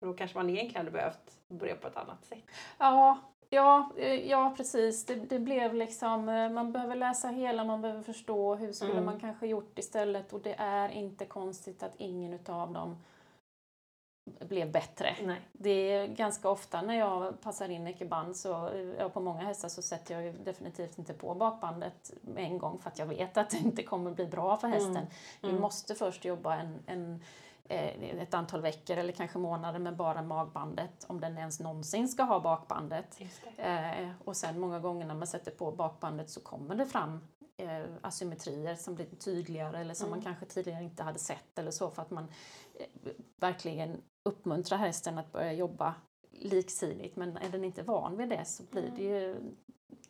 [0.00, 2.44] Och då kanske man egentligen hade behövt börja på ett annat sätt.
[2.78, 3.18] Ja,
[3.50, 5.06] ja, eh, ja precis.
[5.06, 9.04] Det, det blev liksom, eh, man behöver läsa hela, man behöver förstå hur skulle Mm.
[9.04, 12.96] man kanske gjort istället och det är inte konstigt att ingen utav dem
[14.40, 15.16] blev bättre.
[15.24, 15.40] Nej.
[15.52, 19.68] Det är ganska ofta när jag passar in ekiband så, eh, ja, på många hästar
[19.68, 23.36] så sätter jag ju definitivt inte på bakbandet med en gång för att jag vet
[23.36, 24.96] att det inte kommer bli bra för hästen.
[24.96, 25.08] Mm.
[25.40, 25.60] Vi Mm.
[25.60, 27.22] måste först jobba en, en,
[27.68, 32.40] ett antal veckor eller kanske månader med bara magbandet om den ens någonsin ska ha
[32.40, 33.20] bakbandet.
[33.56, 37.20] Eh, och sen många gånger när man sätter på bakbandet så kommer det fram
[37.56, 40.18] eh, asymmetrier som blir tydligare eller som Mm.
[40.18, 42.24] man kanske tidigare inte hade sett eller så för att man
[42.74, 45.94] eh, verkligen uppmuntrar hästen att börja jobba
[46.30, 49.36] liksidigt men är den inte van vid det så blir det ju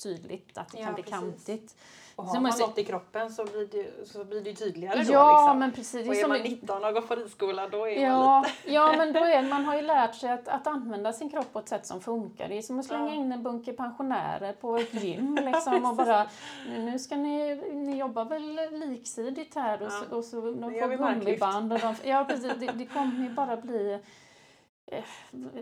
[0.03, 1.19] tydligt att det Ja, kan bli precis.
[1.21, 1.77] kantigt.
[2.17, 5.03] Och Så har man måste- något i kroppen så blir det, så blir det tydligare
[5.05, 5.13] då.
[5.13, 5.59] Ja, liksom.
[5.59, 6.09] men precis.
[6.09, 8.75] och är man 19 och går på ridskola då är man Ja, lite...
[8.75, 11.59] ja, men då är, man har ju lärt sig att, att använda sin kropp på
[11.59, 12.49] ett sätt som funkar.
[12.49, 13.15] Det är som att slänga Ja.
[13.15, 16.27] in en bunke pensionärer på ett gym liksom, och bara
[16.79, 20.17] nu ska ni, ni jobba väl liksidigt här och, så, Ja.
[20.17, 21.73] och så de får gummiband.
[21.73, 22.53] Och de, ja, precis.
[22.59, 23.99] Det, det kommer ju bara bli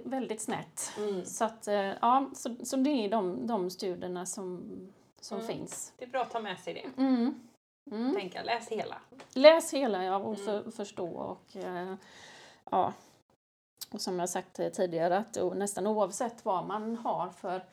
[0.04, 0.92] väldigt snett.
[0.98, 1.24] Mm.
[1.24, 4.62] Så, att, eh, ja, så, så det är de, de studierna som,
[5.20, 5.48] som Mm.
[5.48, 5.92] finns.
[5.98, 7.02] Det är bra att ta med sig det.
[7.02, 7.40] Mm.
[7.90, 8.14] Mm.
[8.14, 8.96] Tänka, läs hela.
[9.34, 10.44] Läs hela ja, och Mm.
[10.44, 11.08] för, förstå.
[11.08, 11.94] Och, eh,
[12.70, 12.92] ja.
[13.90, 17.64] och som jag sagt eh, tidigare, att nästan oavsett vad man har för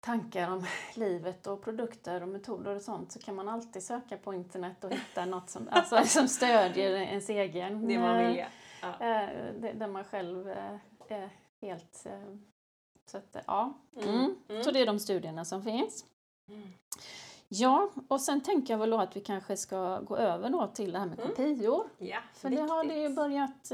[0.00, 4.34] tankar om livet och produkter och metoder och sånt så kan man alltid söka på
[4.34, 7.88] internet och hitta något som, alltså, som stödjer ens egen...
[7.88, 8.44] Det man eh, vill.
[8.82, 8.88] Ja.
[8.88, 9.28] eh,
[9.60, 10.76] det- Där man själv eh,
[11.08, 12.06] är helt...
[12.06, 12.34] eh,
[13.06, 13.72] Så att, ja.
[13.96, 14.08] Mm.
[14.14, 14.34] Mm.
[14.48, 14.64] Mm.
[14.64, 16.04] Så det är de studierna som finns.
[16.48, 16.68] Mm.
[17.48, 20.92] Ja, och sen tänker jag väl då att vi kanske ska gå över då till
[20.92, 21.30] det här med Mm.
[21.30, 21.84] kopior.
[21.98, 23.16] Ja, För det har det ju viktigt.
[23.16, 23.70] börjat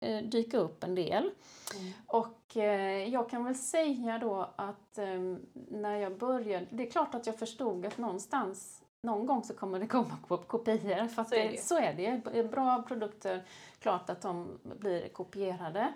[0.00, 1.30] eh, dyka upp en del.
[1.78, 1.92] Mm.
[2.06, 7.14] Och eh, jag kan väl säga då att eh, när jag började, det är klart
[7.14, 11.08] att jag förstod att någonstans, någon gång så kommer det komma kop- kopior.
[11.08, 11.92] För Så är det, så är
[12.32, 12.42] det.
[12.50, 13.44] Bra produkter,
[13.78, 15.92] klart att de blir kopierade.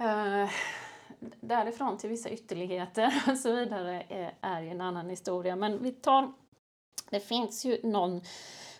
[0.00, 0.50] Eh,
[1.40, 5.56] därifrån till vissa ytterligheter och så vidare är, är ju en annan historia.
[5.56, 6.32] Men vi tar,
[7.10, 8.20] det finns ju någon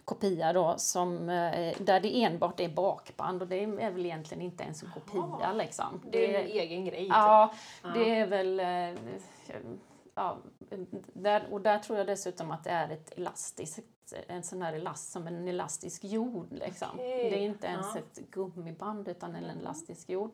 [0.05, 4.65] kopia då som, eh, där det enbart är bakband och det är väl egentligen inte
[4.65, 6.01] ens en kopia liksom.
[6.11, 6.99] Det är en egen grej.
[7.05, 7.09] typ.
[7.09, 7.89] Ja, Ja.
[7.95, 8.61] det är väl...
[10.15, 10.39] Ja,
[11.13, 15.13] där, och där tror jag dessutom att det är ett elastiskt, en sån här elast
[15.13, 16.53] som en elastisk jord.
[16.53, 16.89] Liksom.
[16.95, 18.01] Okej, Det är inte ens ja.
[18.01, 19.59] ett gummiband utan en Mm.
[19.59, 20.31] elastisk jord.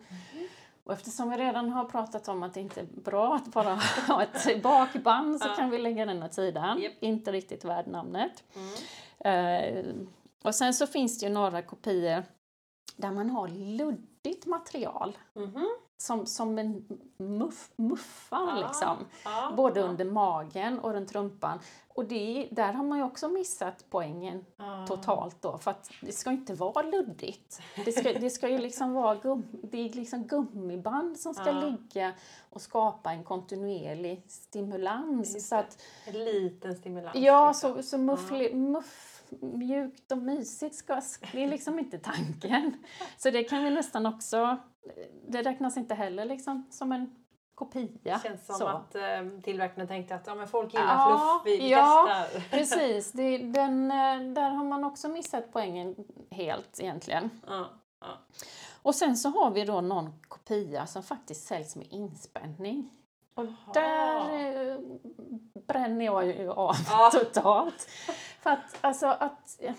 [0.84, 3.74] Och eftersom vi redan har pratat om att det inte är bra att bara
[4.08, 5.54] ha ett bakband så Ja.
[5.54, 6.82] kan vi lägga den åt sidan.
[6.82, 6.92] Japp.
[7.00, 8.44] Inte riktigt värd namnet.
[8.54, 9.84] Mm.
[9.84, 9.94] Eh,
[10.44, 12.24] och sen så finns det ju några kopior
[12.96, 15.18] där man har luddigt material.
[15.34, 15.68] Mhm.
[16.00, 16.84] Som, som en
[17.16, 18.96] muff, muffar Ja, liksom.
[19.24, 19.86] ja, Både ja.
[19.86, 21.58] under magen och runt rumpan.
[21.88, 24.44] Och det, där har man ju också missat poängen
[24.88, 25.58] totalt då.
[25.58, 27.60] För att det ska inte vara luddigt.
[27.84, 32.12] Det ska, det ska ju liksom vara gum, det är liksom gummiband som ska ligga
[32.50, 35.34] och skapa en kontinuerlig stimulans.
[35.34, 37.16] Just Så att, En liten stimulans.
[37.16, 37.74] ja, liksom.
[37.74, 41.00] så, så muffli, muff, mjukt och mysigt ska,
[41.32, 42.84] det är liksom inte tanken.
[43.18, 44.56] Så det kan vi nästan också,
[45.28, 47.16] det räknas inte heller liksom som en
[47.54, 47.90] kopia.
[48.02, 48.66] Det känns som så.
[48.66, 49.02] att eh,
[49.42, 52.08] tillverkarna tänkte att ja, men folk gillar Ja, fluff, vi, vi ja.
[52.08, 52.50] testar.
[52.50, 55.94] Precis, det, den, eh, där har man också missat poängen
[56.30, 57.30] helt egentligen.
[57.46, 57.68] Ja.
[58.82, 62.90] Och sen så har vi då någon kopia som faktiskt säljs med inspänning.
[63.34, 64.20] Och där
[64.70, 64.78] eh,
[65.66, 67.10] bränner jag ju av Ja.
[67.12, 67.88] totalt.
[68.40, 69.74] För att, alltså, att eh,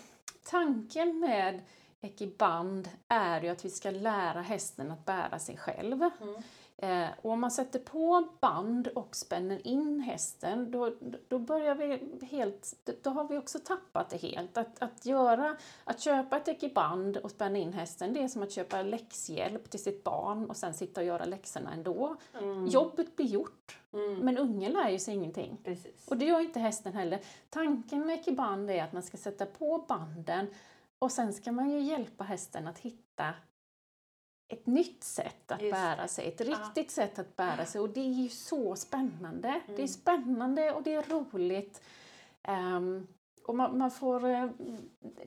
[0.50, 1.62] tanken med
[2.02, 6.02] ekiband är ju att vi ska lära hästen att bära sig själv.
[6.22, 6.44] Mm.
[6.78, 10.96] Eh, och om man sätter på band och spänner in hästen, då,
[11.28, 14.58] då börjar vi helt, då har vi också tappat det helt.
[14.58, 18.52] Att, att, göra, att köpa ett ekiband och spänna in hästen, det är som att
[18.52, 22.16] köpa läxhjälp till sitt barn och sen sitta och göra läxorna ändå.
[22.40, 22.68] Mm.
[22.68, 24.20] Jobbet blir gjort, Mm.
[24.20, 25.58] men ungen lär ju sig ingenting.
[25.64, 26.08] Precis.
[26.08, 27.20] Och det gör inte hästen heller.
[27.50, 30.48] Tanken med ekiband är att man ska sätta på banden
[31.02, 33.34] och sen ska man ju hjälpa hästen att hitta
[34.48, 36.46] ett nytt sätt att Just bära sig, ett Ja.
[36.46, 39.62] riktigt sätt att bära sig och det är ju så spännande.
[39.66, 39.84] Det Mm.
[39.84, 41.82] är spännande och det är roligt.
[42.44, 43.08] Ehm,
[43.48, 44.50] och man, man får eh,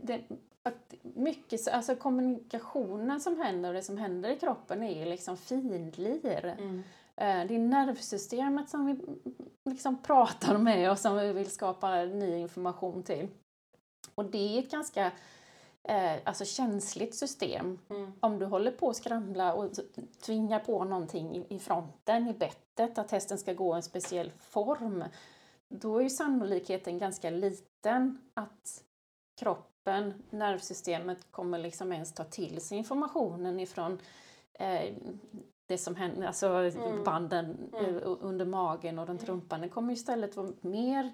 [0.02, 0.24] det,
[0.62, 5.10] att mycket, så- alltså kommunikationen som händer och det som händer i kroppen är ju
[5.10, 6.44] liksom finlir.
[6.44, 6.78] Mm.
[7.16, 9.00] Eh, Det är nervsystemet som vi
[9.70, 13.28] liksom pratar med och som vi vill skapa ny information till.
[14.14, 15.12] Och det är ett ganska
[15.88, 17.78] eh, alltså känsligt system.
[17.90, 18.12] Mm.
[18.20, 19.70] Om du håller på att skramla och
[20.26, 25.04] tvingar på någonting i, fronten, i bettet, att hästen ska gå en speciell form,
[25.68, 28.84] då är ju sannolikheten ganska liten att
[29.40, 33.98] kroppen, nervsystemet, kommer liksom ens ta till sig informationen ifrån
[34.52, 34.94] eh,
[35.66, 37.04] det som händer, alltså Mm.
[37.04, 37.96] banden Mm.
[37.96, 39.60] eh, under magen och runt rumpan.
[39.60, 41.12] Den kommer istället vara mer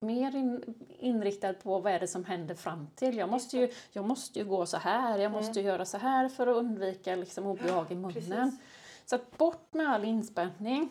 [0.00, 3.16] mer in, inriktad på vad är det som händer fram till.
[3.16, 6.28] Jag måste ju, jag måste ju gå så här, jag måste ju göra så här
[6.28, 8.12] för att undvika liksom obehag i munnen.
[8.12, 8.60] Precis.
[9.06, 10.88] Så att bort med all inspänning.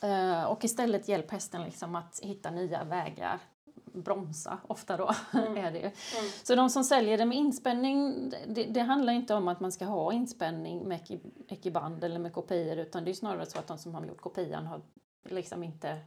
[0.00, 3.38] Eh, och istället hjälp hästen liksom att hitta nya vägar.
[3.92, 5.56] Bromsa, ofta då, Mm.
[5.56, 5.84] är det ju.
[5.84, 6.30] Mm.
[6.42, 9.84] Så de som säljer det med inspänning, det, det handlar inte om att man ska
[9.84, 13.78] ha inspänning med eki- ekiband eller med kopior utan det är snarare så att de
[13.78, 14.80] som har gjort kopian har
[15.28, 15.98] liksom inte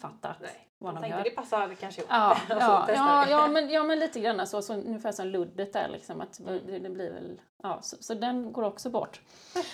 [0.00, 0.68] fattat Nej.
[0.78, 1.24] vad de tänkte gör.
[1.24, 2.10] det passar kanske ihop.
[2.12, 5.72] Ja, ja, testar ja, ja, men, ja men lite grann så, så ungefär som luddet
[5.72, 6.82] där liksom att Mm.
[6.82, 9.20] det, blir väl, ja så, så den går också bort.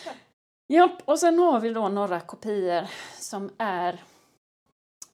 [0.68, 2.86] Japp, och sen har vi då några kopior
[3.20, 4.02] som är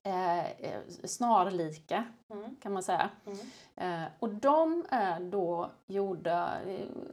[0.03, 2.55] eh, eh, snarlika Mm.
[2.55, 3.09] kan man säga.
[3.25, 4.03] Mm.
[4.03, 6.51] Eh, och de är då gjorda,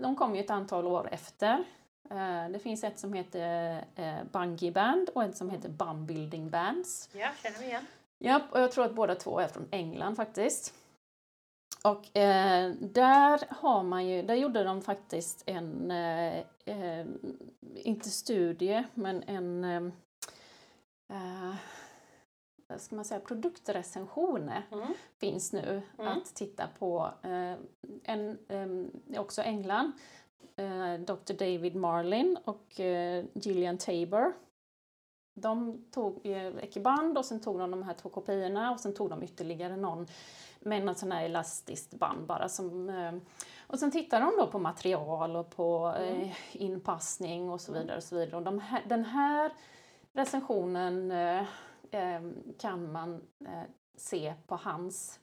[0.00, 1.64] de kom ju ett antal år efter.
[2.10, 6.50] Eh, det finns ett som heter eh, Bungee Band och ett som heter Bum Building
[6.50, 7.08] Bands.
[7.12, 7.86] Ja, känner vi igen.
[8.18, 10.74] Japp, och jag tror att båda två är från England faktiskt.
[11.84, 17.06] Och eh, där har man ju, där gjorde de faktiskt en, eh, eh,
[17.74, 19.64] inte studie, men en,
[21.12, 21.54] eh,
[22.68, 24.94] vad ska man säga, produktrecension Mm.
[25.20, 26.12] finns nu Mm.
[26.12, 27.10] att titta på.
[28.04, 28.38] En,
[29.18, 29.92] också England,
[30.98, 31.32] Dr.
[31.32, 34.32] David Marlin och eh, Gillian Tabor.
[35.34, 39.10] De tog eh, ekiband och sen tog de de här två kopiorna och sen tog
[39.10, 40.06] de ytterligare någon
[40.60, 42.48] med något sån här elastiskt band bara.
[42.48, 43.14] Som, eh,
[43.66, 47.96] och sen tittar de då på material och på eh, inpassning och så vidare.
[47.96, 48.36] Och så vidare.
[48.36, 49.52] Och de här, den här
[50.12, 51.44] recensionen eh,
[51.90, 52.22] eh,
[52.58, 53.62] kan man eh,
[53.96, 55.20] se på hans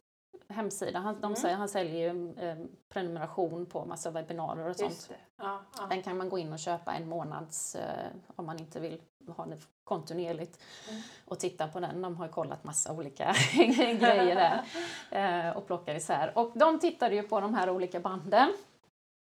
[0.50, 1.00] hemsida.
[1.00, 1.36] Han, de Mm.
[1.36, 2.56] säger, han säljer ju eh,
[2.90, 5.10] prenumeration på massa webbinarier och sånt.
[5.38, 5.86] Ja, ja.
[5.90, 9.02] Den kan man gå in och köpa en månads eh, om man inte vill
[9.38, 11.02] ha det kontinuerligt Mm.
[11.26, 12.02] och titta på den.
[12.02, 13.34] De har ju kollat massa olika
[14.00, 14.62] grejer där
[15.50, 16.32] eh, och plockar isär.
[16.36, 18.54] Och de tittade ju på de här olika banden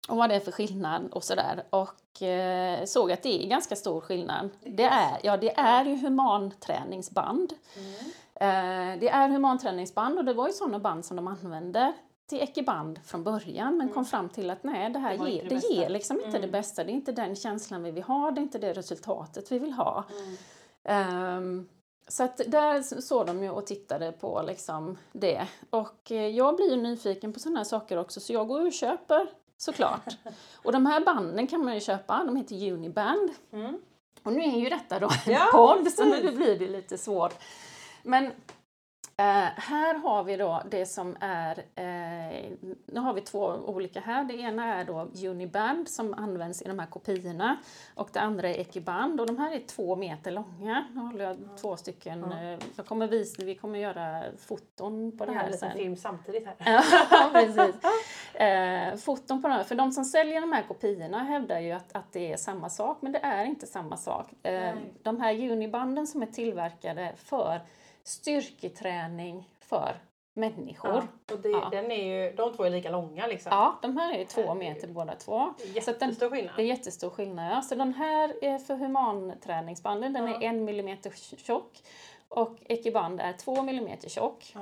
[0.09, 3.75] och vad det är för skillnad och sådär och eh, såg att det är ganska
[3.75, 4.49] stor skillnad.
[4.59, 7.53] Det är, ja, det är ju humanträningsband.
[7.75, 7.93] Mm.
[8.35, 11.93] Eh, det är humanträningsband och det var ju sådana band som de använde
[12.29, 15.49] till ekiband från början men kom fram till att nej, det här Det ger, det
[15.49, 16.41] det ger liksom inte Mm.
[16.41, 16.83] det bästa.
[16.83, 19.71] Det är inte den känslan vi vill ha, det är inte det resultatet vi vill
[19.71, 20.03] ha.
[20.11, 20.37] Mm.
[20.83, 21.69] Ehm,
[22.07, 25.47] så att där såg de ju och tittade på liksom det.
[25.69, 28.73] Och eh, jag blir ju nyfiken på sådana här saker också så jag går och
[28.73, 29.27] köper
[29.61, 30.17] såklart.
[30.55, 33.29] Och de här banden kan man ju köpa, de heter Uniband.
[33.53, 33.77] Mm.
[34.23, 37.33] Och nu är ju detta då en Ja, podd så nu blir det lite svårt.
[38.03, 38.31] Men
[39.21, 42.51] eh, här har vi då det som är, eh,
[42.85, 44.23] nu har vi två olika här.
[44.23, 47.57] Det ena är då Uniband som används i de här kopiorna
[47.95, 50.87] och det andra är Ekiband och de här är två meter långa.
[50.93, 55.31] Nu håller jag två stycken, eh, jag kommer visa, vi kommer göra foton på det
[55.31, 55.71] här sen.
[55.71, 56.55] film samtidigt här.
[57.11, 57.75] Ja, precis.
[58.33, 59.63] Eh, foton på de här.
[59.63, 62.97] För de som säljer de här kopiorna hävdar ju att, att det är samma sak,
[63.01, 64.45] men det är inte samma sak.
[64.45, 67.61] Eh, de här unibanden som är tillverkade för
[68.03, 69.95] styrketräning för
[70.33, 70.91] människor.
[71.27, 71.67] Ja, och det, Ja.
[71.71, 73.49] den är ju, de två är lika långa liksom.
[73.51, 75.53] Ja, de här är två meter båda två.
[75.81, 76.53] Så att den, Jättestor skillnad.
[76.57, 77.51] det är jättestor skillnad.
[77.51, 77.61] Ja.
[77.61, 81.81] Så den här är för humanträningsbanden, den är en millimeter tjock.
[82.27, 84.53] Och Ekiband är två millimeter tjock.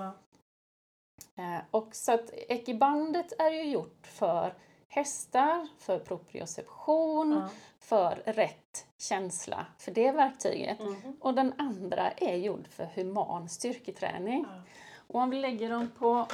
[1.38, 4.54] Eh, och så att Ekibandet är ju gjort för
[4.88, 7.44] hästar, för proprioception.
[7.90, 10.80] För rätt känsla för det verktyget.
[10.80, 11.18] Mhm.
[11.20, 14.46] Och den andra är gjord för human styrketräning.
[14.50, 14.62] Ja.
[15.08, 16.28] Och om vi lägger dem på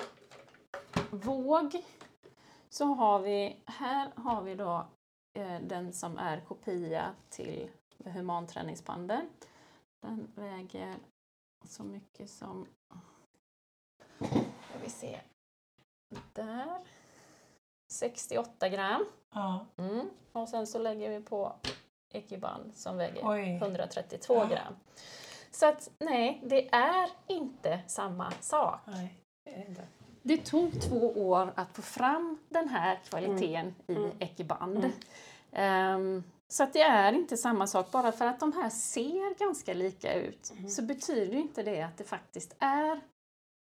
[1.11, 1.83] våg
[2.69, 4.87] så har vi, här har vi då
[5.33, 7.69] eh, den som är kopia till
[8.05, 9.29] humanträningsbanden.
[10.01, 10.95] Den väger
[11.63, 12.67] så mycket som,
[14.19, 15.19] ska vi se,
[16.33, 16.79] där.
[17.95, 19.05] 68 gram.
[19.33, 19.65] Ja.
[19.77, 20.09] Mm.
[20.31, 21.53] Och sen så lägger vi på
[22.13, 23.55] Ekiband som väger Oj.
[23.61, 24.45] 132 Ja.
[24.45, 24.73] gram.
[25.51, 28.79] Så att nej, det är inte samma sak.
[28.85, 29.13] Nej,
[29.45, 29.87] det är det inte.
[30.21, 34.11] Det tog två år att få fram den här kvaliteten i Mm.
[34.19, 34.77] Ekiband.
[34.77, 34.91] Mm.
[35.51, 37.91] Ehm, så att det är inte samma sak.
[37.91, 40.69] Bara för att de här ser ganska lika ut Mm.
[40.69, 43.01] så betyder inte det att det faktiskt är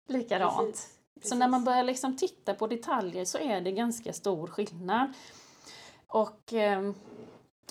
[0.07, 0.57] likadant.
[0.71, 0.99] Precis.
[1.21, 5.13] Så när man börjar liksom titta på detaljer så är det ganska stor skillnad.
[6.07, 6.93] Och ehm,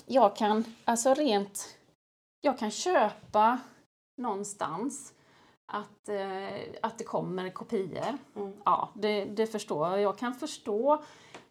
[0.05, 1.77] jag kan, alltså rent,
[2.41, 3.59] jag kan köpa
[4.17, 5.13] någonstans
[5.65, 8.17] att, eh, att det kommer kopior.
[8.35, 8.53] Mm.
[8.65, 10.01] Ja, det, det förstår jag.
[10.01, 11.03] Jag kan förstå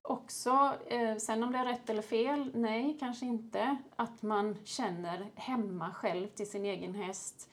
[0.03, 5.31] också, eh, sen om det är rätt eller fel, nej kanske inte, att man känner
[5.35, 7.49] hemma själv till sin egen häst.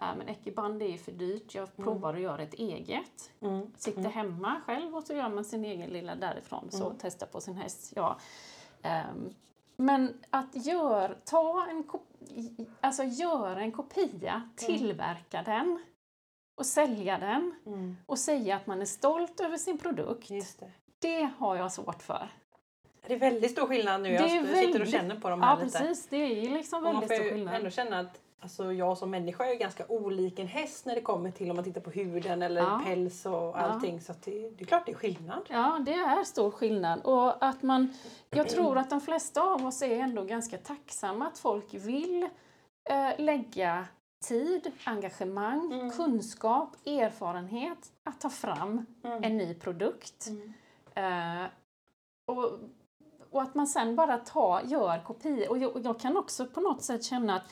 [0.00, 3.30] Äh, men Ekiband är för dyrt, jag provar att göra ett eget.
[3.40, 3.66] Mm.
[3.76, 4.12] Sitter Mm.
[4.12, 6.98] hemma själv och så gör man sin egen lilla därifrån, så Mm.
[6.98, 7.92] testa på sin häst.
[7.96, 8.18] Ja.
[8.82, 9.34] Ehm,
[9.76, 11.84] men att gör, ta en
[12.80, 15.82] alltså göra en kopia, tillverka den
[16.58, 17.96] och sälja den Mm.
[18.06, 20.28] och säga att man är stolt över sin produkt.
[20.28, 20.70] Det.
[20.98, 22.28] Det har jag svårt för.
[23.06, 24.08] Det är väldigt stor skillnad nu.
[24.12, 25.78] Jag sitter och väldigt- känner på de här Ja lite.
[25.78, 27.54] precis, det är liksom Och man väldigt får stor ju skillnad.
[27.54, 31.30] ändå känna att alltså, jag som människa är ganska olik en häst när det kommer
[31.30, 32.80] till om man tittar på huden eller Ja.
[32.84, 34.00] päls och allting.
[34.00, 35.42] Så att det, det är klart det är skillnad.
[35.50, 37.00] Ja, det är stor skillnad.
[37.04, 37.94] Och att man,
[38.30, 42.28] jag tror att de flesta av oss är ändå ganska tacksamma att folk vill
[42.90, 43.86] eh, lägga
[44.24, 45.90] tid, engagemang, Mm.
[45.90, 49.24] kunskap, erfarenhet att ta fram Mm.
[49.24, 50.26] en ny produkt.
[50.28, 50.52] Mm.
[51.42, 51.46] Eh,
[52.26, 52.58] och,
[53.30, 55.50] och att man sen bara tar, gör kopior.
[55.50, 57.42] Och jag, jag kan också på något sätt känna att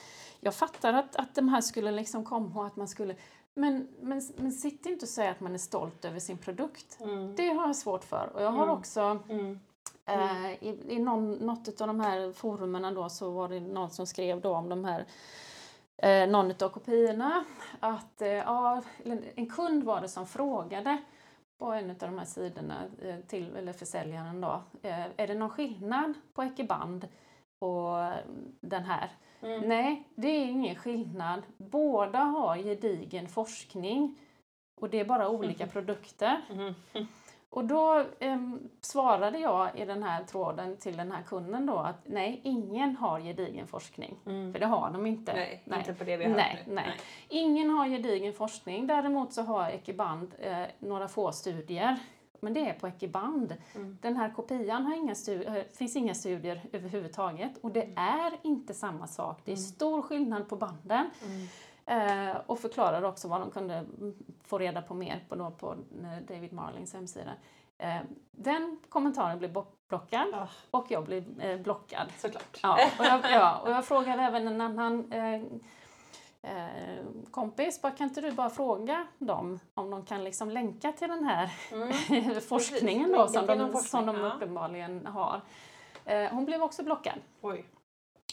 [0.41, 3.15] jag fattar att, att de här skulle liksom komma och att man skulle
[3.53, 6.97] men, men, men sitt inte och säg att man är stolt över sin produkt.
[7.01, 7.35] Mm.
[7.35, 8.31] Det har jag svårt för.
[8.33, 8.77] Och jag har Mm.
[8.77, 9.59] också Mm.
[10.05, 14.07] Eh, I i någon, något av de här forumen då så var det någon som
[14.07, 15.05] skrev då om de här
[15.97, 17.45] eh, någon av kopiorna
[17.79, 18.81] att eh, ja,
[19.35, 20.97] en kund var det som frågade
[21.57, 24.63] på en av de här sidorna eh, till eller försäljaren då.
[24.81, 27.07] Eh, är det någon skillnad på Ekiband
[27.61, 28.09] och
[28.61, 29.09] den här?
[29.41, 29.61] Mm.
[29.61, 31.41] Nej, det är ingen skillnad.
[31.57, 34.19] Båda har gedigen forskning
[34.81, 36.41] och det är bara olika produkter.
[36.49, 36.73] Mm.
[37.49, 42.01] Och då em, svarade jag i den här tråden till den här kunden då att
[42.05, 44.17] nej, ingen har gedigen forskning.
[44.25, 44.53] Mm.
[44.53, 45.33] För det har de inte.
[45.33, 46.73] Nej, inte på det vi har nej, nu.
[46.73, 46.97] nej.
[47.29, 48.87] Ingen har gedigen forskning.
[48.87, 51.99] Däremot så har Ekiband eh, några få studier.
[52.43, 53.55] Men det är på Ekiband.
[53.75, 53.97] Mm.
[54.01, 57.57] Den här kopian har inga stu- eh, finns inga studier överhuvudtaget.
[57.61, 59.41] Och det är inte samma sak.
[59.45, 61.09] Det är stor skillnad på banden.
[61.25, 61.47] Mm.
[61.85, 65.71] Eh, och förklarade också vad de kunde mm, få reda på mer på, då på
[65.71, 67.31] eh, David Marlings hemsida.
[67.77, 67.97] Eh,
[68.31, 69.51] den kommentaren blev
[69.89, 72.07] blockad Ah, och jag blev eh, blockad.
[72.17, 72.59] såklart.
[72.63, 75.11] Ja, och, jag, ja, och jag frågade även en annan
[76.43, 81.07] eh, kompis, bara, kan inte du bara fråga dem om de kan liksom länka till
[81.07, 82.41] den här Mm.
[82.41, 85.41] forskningen Precis, då, som de, forskning, som de uppenbarligen har.
[86.05, 87.19] Eh, hon blev också blockad.
[87.41, 87.65] Oj.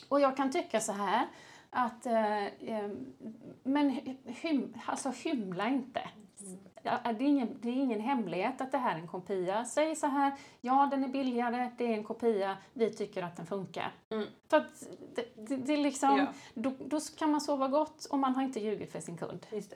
[0.08, 1.26] Och jag kan tycka så här
[1.70, 2.88] att eh, eh,
[3.62, 3.90] men
[4.24, 6.00] hym, alltså hymla inte.
[6.82, 9.64] Ja, Det är, ingen, det är ingen hemlighet att det här är en kopia.
[9.64, 13.46] Säg så här, ja den är billigare, det är en kopia, vi tycker att den
[13.46, 13.92] funkar.
[14.10, 14.26] Mm.
[14.50, 16.26] Att det, det, det är liksom, Ja.
[16.54, 19.46] då, då kan man sova gott och man har inte ljugit för sin kund.
[19.52, 19.72] Just.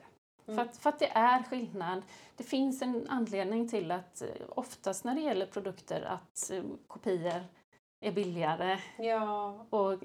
[0.47, 0.57] Mm.
[0.57, 2.03] För, att, för att det är skillnad.
[2.37, 7.45] Det finns en anledning till att eh, oftast när det gäller produkter att eh, kopior
[8.01, 9.67] är billigare Ja.
[9.71, 9.99] och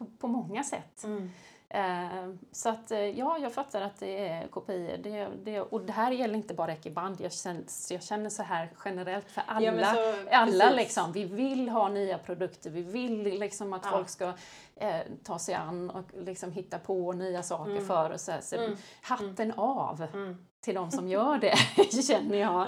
[0.00, 1.04] på, på många sätt.
[1.04, 1.30] Mm.
[1.68, 4.96] Eh, så att eh, ja, jag fattar att det är kopior.
[5.02, 7.20] Det, det, och det här gäller inte bara Ekiband.
[7.20, 9.66] Jag känner, jag känner så här generellt för alla.
[9.66, 11.12] Ja, så- alla liksom.
[11.12, 12.70] Vi vill ha nya produkter.
[12.70, 13.90] Vi vill liksom att Ja.
[13.90, 14.32] folk ska
[14.76, 17.86] eh, ta sig an och liksom hitta på nya saker Mm.
[17.86, 18.22] för oss.
[18.22, 18.76] Så, så, Mm.
[19.02, 20.46] Hatten av Mm.
[20.60, 21.56] till de som gör det,
[22.02, 22.66] känner jag.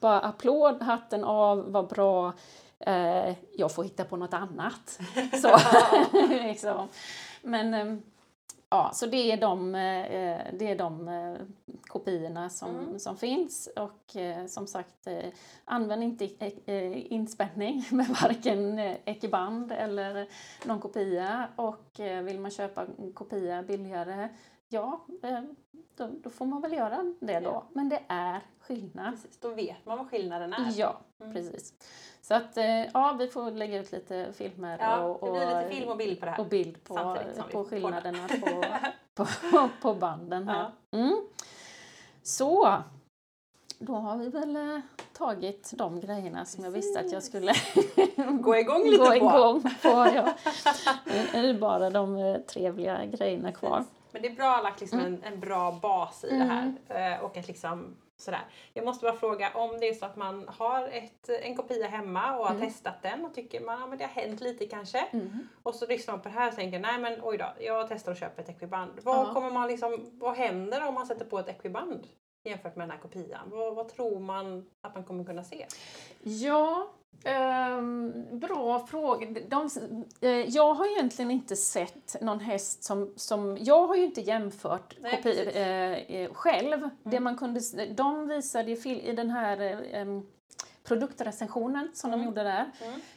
[0.00, 2.32] Bara applåd, hatten av, vad bra.
[2.86, 5.00] Eh, jag får hitta på något annat.
[5.42, 5.56] Så,
[6.28, 6.88] liksom.
[7.42, 8.02] Men ehm,
[8.70, 11.34] ja, så det är de, eh, det är de eh,
[11.86, 12.98] kopiorna som, Mm.
[12.98, 13.68] som finns.
[13.76, 15.24] Och eh, som sagt, eh,
[15.64, 16.24] använd inte
[16.66, 20.28] eh, inspänning med varken eh, Ekiband eller
[20.64, 21.48] någon kopia.
[21.56, 24.28] Och eh, vill man köpa kopia billigare,
[24.68, 25.40] ja, eh,
[25.96, 27.64] då, då får man väl göra det då.
[27.72, 28.40] Men det är
[28.76, 29.14] skillnad.
[29.14, 30.72] Precis, då vet man vad skillnaden är.
[30.76, 31.34] Ja, Mm.
[31.34, 31.74] precis.
[32.22, 35.68] Så att eh, ja, vi får lägga ut lite filmer Ja, och, det blir lite
[35.70, 36.40] film och bild på det här.
[36.40, 37.16] och bild på,
[37.52, 38.64] på skillnaderna på,
[39.50, 40.70] på, på banden här.
[40.90, 40.98] Ja.
[40.98, 41.20] Mm.
[42.22, 42.78] Så,
[43.78, 44.78] då har vi väl eh,
[45.12, 47.52] tagit de grejerna som jag visste att jag skulle
[48.40, 49.88] Gå igång lite gå igång på.
[50.14, 50.34] Ja.
[51.04, 53.84] Nu är det bara de eh, trevliga grejerna kvar.
[54.12, 56.76] Men det är bra att ha lagt liksom en, en bra bas i det Mm.
[56.88, 57.14] här.
[57.16, 58.44] Eh, Och att liksom sådär.
[58.72, 62.38] Jag måste bara fråga om det är så att man har ett, en kopia hemma
[62.38, 62.68] och har Mm.
[62.68, 64.98] testat den och tycker man ja, det har hänt lite kanske.
[64.98, 65.48] Mm.
[65.62, 68.12] Och så lyssnar man på det här och tänker nej men oj då, jag testar
[68.12, 68.92] och köper ett ekviband.
[69.02, 69.34] Vad, Ja.
[69.34, 72.06] kommer man liksom, vad händer om man sätter på ett ekviband
[72.44, 73.50] jämfört med den här kopian?
[73.50, 75.66] Vad, vad tror man att man kommer kunna se?
[76.20, 76.86] Ja,
[77.24, 79.26] ehm, bra fråga.
[79.48, 79.68] De,
[80.20, 83.12] eh, jag har egentligen inte sett någon häst som...
[83.16, 85.48] som jag har ju inte jämfört Nej, kopior.
[85.56, 85.92] Mm.
[85.92, 86.88] eh, eh, själv.
[87.02, 87.60] Det man kunde,
[87.94, 89.60] de visade ju i den här
[89.94, 90.20] eh,
[90.84, 92.26] produktrecensionen som de Mm.
[92.26, 92.70] gjorde där.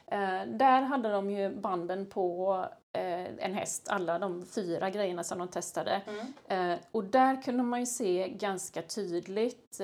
[0.07, 2.55] Eh, där hade de ju banden på
[2.93, 6.01] eh, en häst, alla de fyra grejerna som de testade.
[6.47, 6.77] Mm.
[6.91, 9.81] Och där kunde man ju se ganska tydligt,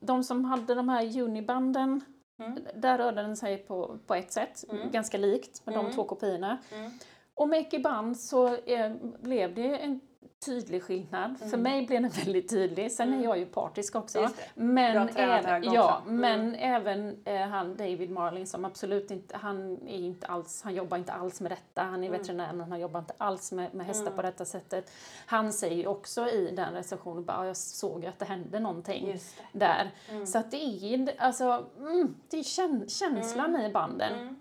[0.00, 2.00] de som hade de här unibanden,
[2.38, 2.58] Mm.
[2.74, 4.90] där rörde den sig på, på ett sätt, Mm.
[4.90, 5.86] ganska likt med Mm.
[5.86, 6.58] de två kopiorna.
[6.72, 6.90] Mm.
[7.34, 10.00] Och med Ekiband så eh, blev det en
[10.46, 11.38] tydlig skillnad.
[11.38, 11.62] För Mm.
[11.62, 12.92] mig blev den väldigt tydlig.
[12.92, 13.20] Sen Mm.
[13.20, 14.28] är jag ju partisk också.
[14.54, 16.02] Men, även, ja.
[16.06, 16.16] Mm.
[16.20, 20.96] men även eh, han David Marling som absolut inte, han är inte alls, han jobbar
[20.96, 21.82] inte alls med detta.
[21.82, 22.20] Han är Mm.
[22.20, 24.16] veterinär men han jobbar inte alls med, med hästar Mm.
[24.16, 24.90] på detta sättet.
[25.26, 29.18] Han säger ju också i den recensionen bara, "Ja, jag såg att det hände någonting
[29.52, 29.90] där.
[30.10, 30.26] Mm.
[30.26, 34.36] Så att det är, alltså, mm, det är käns- känslan i banden.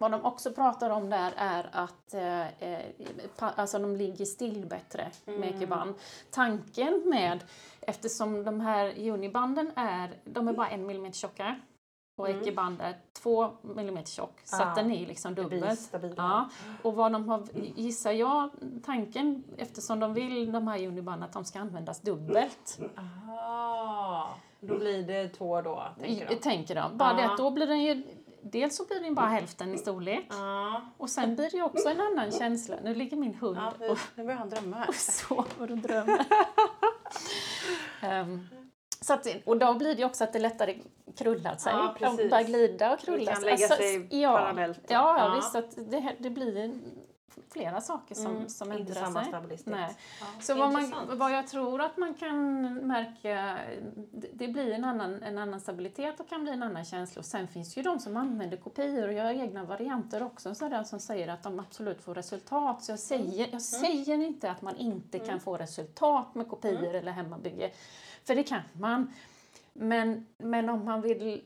[0.00, 2.84] Vad de också pratar om där är att eh, eh,
[3.38, 5.48] alltså de ligger still bättre med Mm.
[5.54, 5.94] ekiband.
[6.30, 7.44] Tanken med,
[7.80, 11.56] eftersom de här unibanden är, de är bara en millimeter tjocka
[12.18, 12.40] och Mm.
[12.42, 14.40] ekiband är två millimeter tjock.
[14.44, 15.90] Så Ah, att den är liksom Det dubbelt.
[16.16, 16.48] Ja.
[16.82, 17.42] Och vad de har,
[17.76, 18.50] gissar jag,
[18.84, 22.78] tanken eftersom de vill de här unibanden att de ska användas dubbelt.
[23.28, 24.26] Ah,
[24.60, 26.36] då blir det två då, tänker de.
[26.36, 26.96] Tänker de.
[26.96, 27.30] Bara det Ja.
[27.32, 28.02] att då blir den ju,
[28.42, 30.26] dels så blir den bara hälften i storlek.
[30.30, 32.76] Ja, Och sen blir det också en annan känsla.
[32.84, 34.88] Nu ligger min hund ja och, nu, nu börjar han drömma här.
[34.88, 36.26] och sover och drömmer.
[38.02, 38.46] Ehm,
[39.00, 40.78] så att, och då blir det också att det lättare
[41.16, 41.72] krullar sig.
[41.72, 43.50] Ja, De börjar glida och Det krulla kan sig.
[43.50, 44.80] lägga sig ja, parallellt.
[44.88, 45.54] Ja, ja, visst.
[45.54, 46.74] Att det, det blir
[47.50, 49.28] flera saker som, Mm, som inte ändrar samma sig.
[49.28, 49.66] stabilitet.
[49.66, 49.96] Nej.
[50.20, 53.58] Ja, Så vad, man, vad jag tror att man kan märka,
[54.12, 57.20] det, det blir en annan, en annan stabilitet och kan bli en annan känsla.
[57.20, 60.84] Och sen finns ju de som använder kopior och gör egna varianter också, så där
[60.84, 62.84] som säger att de absolut får resultat.
[62.84, 67.12] Så jag säger, jag säger inte att man inte kan få resultat med kopior eller
[67.12, 67.70] hemmabygge,
[68.24, 69.12] för det kan man.
[69.72, 71.42] Men, men om man vill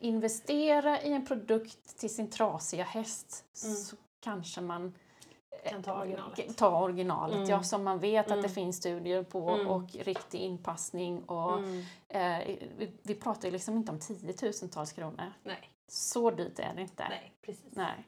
[0.00, 3.76] investera i en produkt till sin trasiga häst Mm.
[3.76, 4.94] så kanske man
[5.68, 6.56] Kan ta originalet.
[6.58, 7.48] ta originalet, Mm.
[7.50, 8.42] ja, som man vet att Mm.
[8.42, 9.66] det finns studier på Mm.
[9.66, 11.22] och riktig inpassning.
[11.24, 11.82] Och, Mm.
[12.08, 15.32] eh, vi, vi pratar ju liksom inte om tiotusentals kronor.
[15.42, 17.06] Nej, Så dyrt är det inte.
[17.08, 17.64] nej, precis.
[17.76, 18.06] Nej.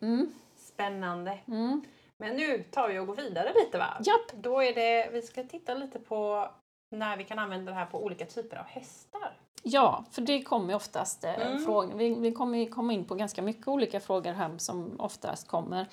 [0.00, 1.38] Mm, Spännande.
[1.48, 1.84] mm.
[2.18, 3.96] Men nu tar vi och går vidare lite va?
[4.04, 4.42] Japp.
[4.42, 6.48] Då är det, vi ska titta lite på
[6.98, 9.36] när vi kan använda det här på olika typer av hästar.
[9.62, 11.64] Ja, för det kommer oftast eh, Mm.
[11.64, 11.94] frågor.
[11.94, 15.86] Vi, vi kommer komma in på ganska mycket olika frågor här som oftast kommer.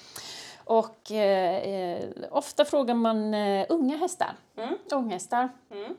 [0.66, 4.36] Och eh, eh, ofta frågar man eh, unga hästar.
[4.58, 4.78] Mm.
[4.92, 5.50] Unghästar.
[5.72, 5.98] Mm.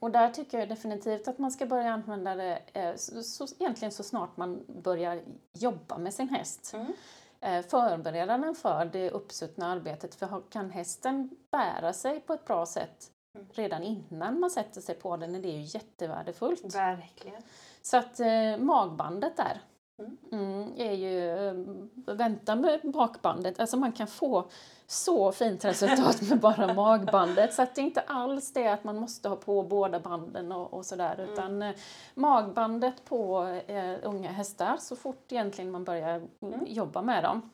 [0.00, 3.92] Och där tycker jag definitivt att man ska börja använda det eh, så, så, egentligen
[3.92, 6.74] så snart man börjar jobba med sin häst.
[6.74, 6.92] Mm.
[7.40, 10.14] Eh, förbereda den för det uppsuttna arbetet.
[10.14, 13.10] För kan hästen bära sig på ett bra sätt.
[13.52, 16.74] Redan innan man sätter sig på den är det ju jättevärdefullt.
[16.74, 17.42] Verkligen.
[17.82, 19.60] Så att eh, magbandet där
[19.98, 20.16] Mm.
[20.32, 21.54] mm, är ju, eh,
[22.14, 24.44] vänta med bakbandet, alltså man kan få
[24.86, 28.96] så fint resultat med bara magbandet så att det är inte alls det att man
[28.96, 31.32] måste ha på båda banden och, och sådär Mm.
[31.32, 31.74] utan eh,
[32.14, 36.64] magbandet på eh, unga hästar så fort egentligen man börjar Mm.
[36.66, 37.50] jobba med dem.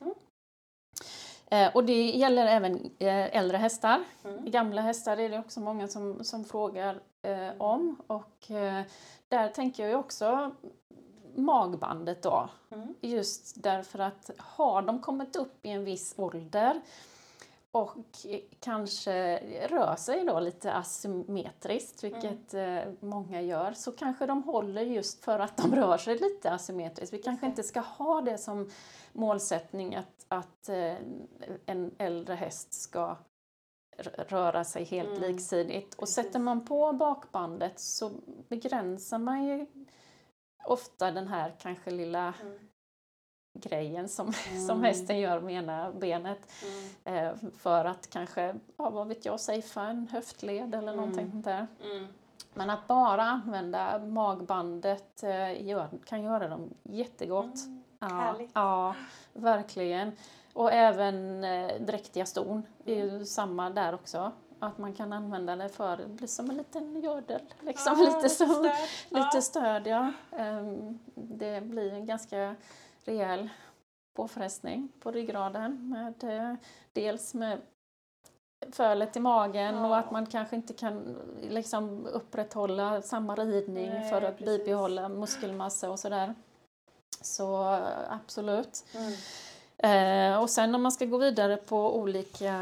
[1.50, 1.66] Mm.
[1.66, 4.04] Eh, och det gäller även eh, äldre hästar.
[4.24, 4.50] Mm.
[4.50, 7.96] Gamla hästar är det också många som, som frågar eh, om.
[8.06, 8.82] Och eh,
[9.28, 10.50] där tänker jag också
[11.34, 12.48] magbandet då.
[12.70, 12.94] Mm.
[13.00, 16.80] Just därför att har de kommit upp i en viss ålder
[17.72, 17.96] och
[18.60, 19.36] kanske
[19.68, 25.38] rör sig då lite asymmetriskt, vilket eh, många gör, så kanske de håller just för
[25.38, 27.14] att de rör sig lite asymmetriskt.
[27.14, 28.70] Vi kanske inte ska ha det som
[29.12, 30.94] målsättning att, att eh,
[31.66, 33.16] en äldre häst ska
[34.28, 35.94] röra sig helt Mm, liksidigt.
[35.94, 36.14] Och precis.
[36.14, 38.10] sätter man på bakbandet så
[38.48, 39.66] begränsar man ju
[40.64, 42.58] ofta den här kanske lilla Mm.
[43.58, 44.66] grejen som, Mm.
[44.66, 46.38] som hästen gör med ena benet
[47.04, 47.26] Mm.
[47.26, 51.30] eh, för att kanske, ja, vad vet jag, safea en höftled eller någonting Mm.
[51.32, 51.66] sånt där.
[51.84, 52.06] Mm.
[52.54, 57.54] Men att bara använda magbandet eh, gör, kan göra dem jättegott.
[58.00, 58.50] Ja, Härligt.
[58.54, 58.94] ja,
[59.32, 60.12] verkligen.
[60.52, 64.32] Och även eh, dräktiga ston är ju samma där också.
[64.58, 67.40] Att man kan använda det för, det blir som en liten gördel.
[67.60, 68.64] Liksom, Ja, lite, som, stöd.
[69.08, 69.40] lite Ja.
[69.40, 70.12] stöd, ja.
[70.32, 72.54] Ehm, det blir en ganska
[73.04, 73.48] rejäl
[74.16, 75.90] påfrestning på ryggraden.
[75.90, 76.54] Med, eh,
[76.92, 77.58] dels med
[78.72, 79.96] fölet i magen och Ja.
[79.98, 84.58] att man kanske inte kan liksom, upprätthålla samma ridning Nej, för att precis.
[84.58, 86.34] bibehålla muskelmassa och sådär.
[87.20, 87.78] Så
[88.10, 88.84] absolut.
[88.94, 89.12] Mm.
[90.32, 92.54] Eh, och sen om man ska gå vidare på olika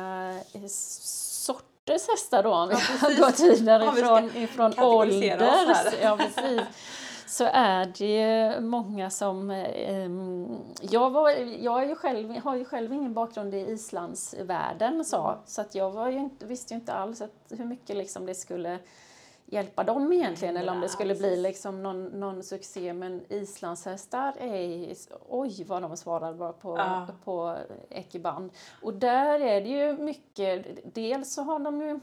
[0.53, 2.69] eh, sorters hästar då, om
[3.09, 5.75] vi Ja, gått vidare Ja, vi ska ifrån, ifrån kategorisera oss ålder.
[5.75, 5.93] här.
[6.03, 6.61] Ja, precis.
[7.27, 9.51] Så är det ju många som...
[9.51, 10.11] Eh,
[10.91, 11.31] jag, var,
[11.61, 15.39] jag är ju själv, har ju själv ingen bakgrund i islandsvärlden så, Mm.
[15.47, 18.35] så att jag var ju inte, visste ju inte alls att, hur mycket liksom det
[18.35, 18.79] skulle
[19.51, 22.93] hjälpa dem egentligen eller om det skulle bli liksom någon, någon succé.
[22.93, 24.95] Men islandshästar är,
[25.29, 27.07] oj vad de svarar bra på, Ja.
[27.25, 27.57] på
[27.91, 28.51] ekiband.
[28.83, 32.01] Och där är det ju mycket, dels så har de ju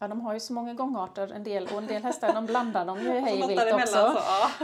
[0.00, 2.84] Ja, de har ju så många gångarter en del och en del hästar de blandar
[2.86, 3.86] de ju hej vilt också.
[3.86, 4.18] Så,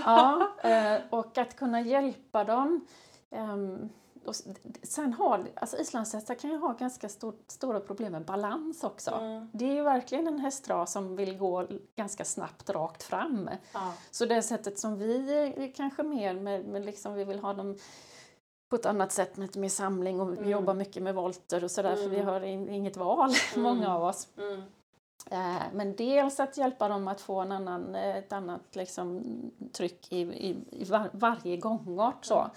[0.05, 0.49] ja.
[0.63, 2.87] Ja, eh, och att kunna hjälpa dem.
[3.31, 3.89] ehm,
[4.27, 4.35] och
[4.83, 9.11] sen har, alltså islandshästar kan ju ha ganska stor, stora problem med balans också.
[9.11, 9.51] Mm.
[9.53, 11.67] Det är ju verkligen en hästras som vill gå
[11.97, 13.51] ganska snabbt rakt fram.
[13.73, 13.93] Ja.
[14.11, 17.79] Så det sättet som vi är kanske mer med, med liksom vi vill ha dem
[18.71, 20.51] på ett annat sätt med lite mer samling och vi Mm.
[20.51, 22.29] jobbar mycket med volter och sådär för vi Mm.
[22.29, 24.29] har in, inget val, många av oss.
[24.37, 24.63] Mm.
[25.31, 29.23] Eh, Men dels att hjälpa dem att få en annan, eh, ett annat liksom,
[29.73, 32.25] tryck i, i, i var, varje gångart.
[32.25, 32.51] Så.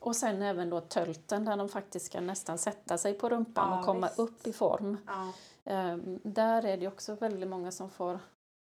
[0.00, 3.78] Och sen även då tölten där de faktiskt ska nästan sätta sig på rumpan Ja,
[3.78, 4.18] och komma visst.
[4.18, 4.96] upp i form.
[5.06, 5.32] Ja.
[5.72, 8.18] Eh, Där är det också väldigt många som får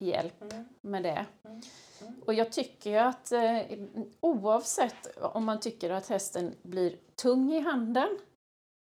[0.04, 0.64] hjälp Mm.
[0.80, 1.26] med det.
[1.44, 1.60] Mm.
[2.00, 2.20] Mm.
[2.26, 3.60] Och jag tycker ju att eh,
[4.20, 8.18] oavsett om man tycker att hästen blir tung i handen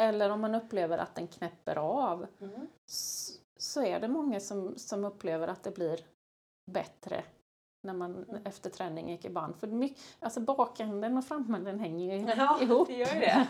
[0.04, 2.68] eller om man upplever att den knäpper av Mm.
[2.88, 6.00] s- så är det många som, som upplever att det blir
[6.72, 7.24] bättre
[7.88, 8.42] när man Mm.
[8.46, 9.56] efter träning gick i band.
[9.56, 12.88] För mycket, alltså bakänden och framänden hänger ju Ja, ihop.
[12.88, 13.48] det gör det.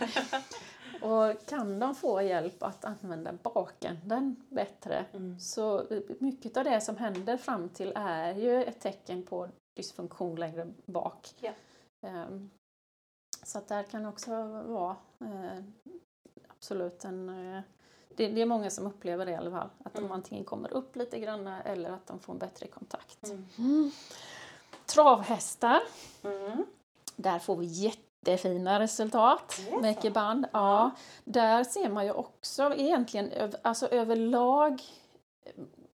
[1.01, 5.39] Och kan de få hjälp att använda bakänden bättre Mm.
[5.39, 5.85] så
[6.19, 11.27] mycket av det som händer fram till är ju ett tecken på dysfunktion längre bak.
[11.39, 11.51] Ja.
[12.07, 12.49] Ehm,
[13.43, 14.31] så att där kan också
[14.67, 15.63] vara eh,
[16.47, 17.29] absolut en...
[17.29, 17.61] Eh,
[18.17, 19.69] det, det är många som upplever det i alla fall.
[19.83, 20.11] Att de Mm.
[20.11, 23.29] antingen kommer upp lite grann eller att de får en bättre kontakt.
[23.57, 23.91] Mm.
[24.85, 25.81] Travhästar.
[26.23, 26.65] Mm.
[27.15, 29.99] Där får vi jättefina resultat med så?
[29.99, 30.45] ekiband.
[30.53, 30.59] Ja.
[30.59, 30.91] Ja.
[31.23, 34.81] Där ser man ju också egentligen alltså överlag
[35.45, 35.51] eh,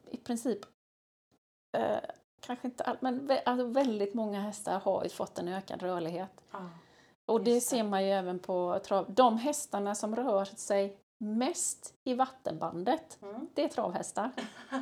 [0.10, 0.60] i princip
[1.78, 1.98] eh,
[2.40, 6.32] kanske inte allt, men alltså väldigt många hästar har ju fått en ökad rörlighet.
[6.52, 6.70] Ja.
[7.26, 7.62] Och det.
[7.62, 9.06] ser man ju även på trav.
[9.14, 13.48] De hästarna som rör sig mest i vattenbandet, Mm.
[13.54, 14.32] det är travhästar.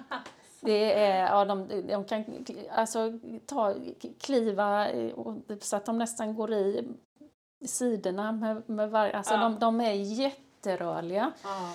[0.62, 3.76] Det är, ja, de, de kan alltså, ta,
[4.20, 4.88] kliva
[5.62, 6.88] så att de nästan går i
[7.66, 9.40] sidorna med, med varje, alltså Ja.
[9.40, 11.32] de, de är jätterörliga.
[11.44, 11.74] Ja.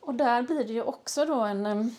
[0.00, 1.96] Och där blir det ju också då en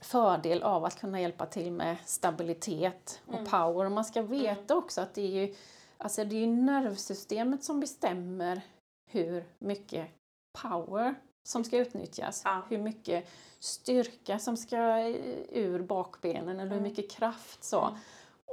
[0.00, 3.46] fördel av att kunna hjälpa till med stabilitet och Mm.
[3.46, 3.84] power.
[3.86, 5.54] Och man ska veta också att det är ju,
[5.98, 8.60] alltså det är nervsystemet som bestämmer
[9.10, 10.08] hur mycket
[10.62, 12.42] power som ska utnyttjas.
[12.44, 12.62] Ja.
[12.68, 13.28] Hur mycket
[13.60, 14.98] styrka som ska
[15.52, 16.82] ur bakbenen eller hur Mm.
[16.82, 17.96] mycket kraft så.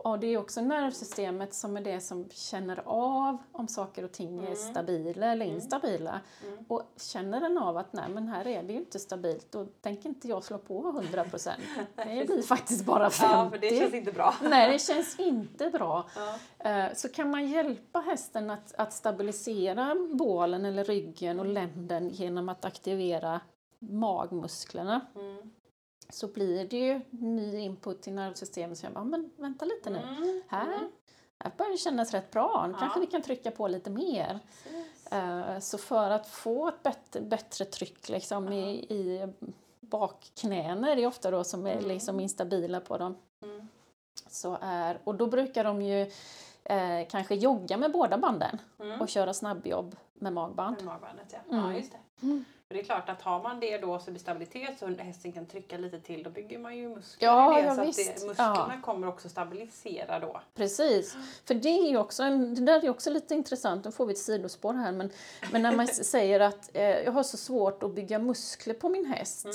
[0.05, 0.11] Mm.
[0.11, 4.39] Och det är också nervsystemet som är det som känner av om saker och ting
[4.39, 4.55] är Mm.
[4.55, 5.55] stabila eller Mm.
[5.55, 6.19] instabila.
[6.47, 6.65] Mm.
[6.67, 10.09] Och känner den av att nej men här är det ju inte stabilt, då tänker
[10.09, 11.61] inte jag slå på 100 procent.
[11.95, 13.33] Det blir faktiskt bara 50.
[13.35, 14.33] Ja, för det känns inte bra.
[14.43, 16.05] Nej, det känns inte bra.
[16.59, 16.69] Ja.
[16.69, 22.49] Eh, Så kan man hjälpa hästen att, att stabilisera bålen eller ryggen och länden genom
[22.49, 23.41] att aktivera
[23.79, 25.51] magmusklerna Mm.
[26.13, 28.77] Så blir det ju ny input till nervsystemet.
[28.77, 29.97] Så jag bara, men vänta lite nu.
[29.99, 30.41] Mm.
[30.47, 30.89] Här, Mm.
[31.39, 32.65] här börjar det kännas rätt bra.
[32.67, 32.79] Nu Ja.
[32.79, 34.39] kanske vi kan trycka på lite mer.
[35.11, 39.27] Eh, Så för att få ett bättre, bättre tryck liksom i, i
[39.79, 41.87] bakknäna är det ofta då som är Mm.
[41.87, 43.15] liksom instabila på dem.
[43.43, 43.67] Mm.
[44.27, 46.11] Så är, och då brukar de ju
[46.65, 49.01] eh, kanske jogga med båda banden Mm.
[49.01, 50.75] och köra snabbjobb med magband.
[50.75, 51.39] Med magbandet, ja.
[51.57, 51.65] Mm.
[51.71, 52.43] ja just det.
[52.73, 55.45] För det är klart att har man det då så blir stabilitet så hästen kan
[55.45, 57.61] trycka lite till då bygger man ju muskler Ja, det.
[57.61, 60.41] ja, så att det, musklerna kommer också stabilisera då.
[60.55, 61.15] Precis,
[61.45, 64.13] för det är ju också, en, det där är också lite intressant, nu får vi
[64.13, 65.09] ett sidospår här, men,
[65.51, 69.05] men när man säger att eh, jag har så svårt att bygga muskler på min
[69.05, 69.45] häst.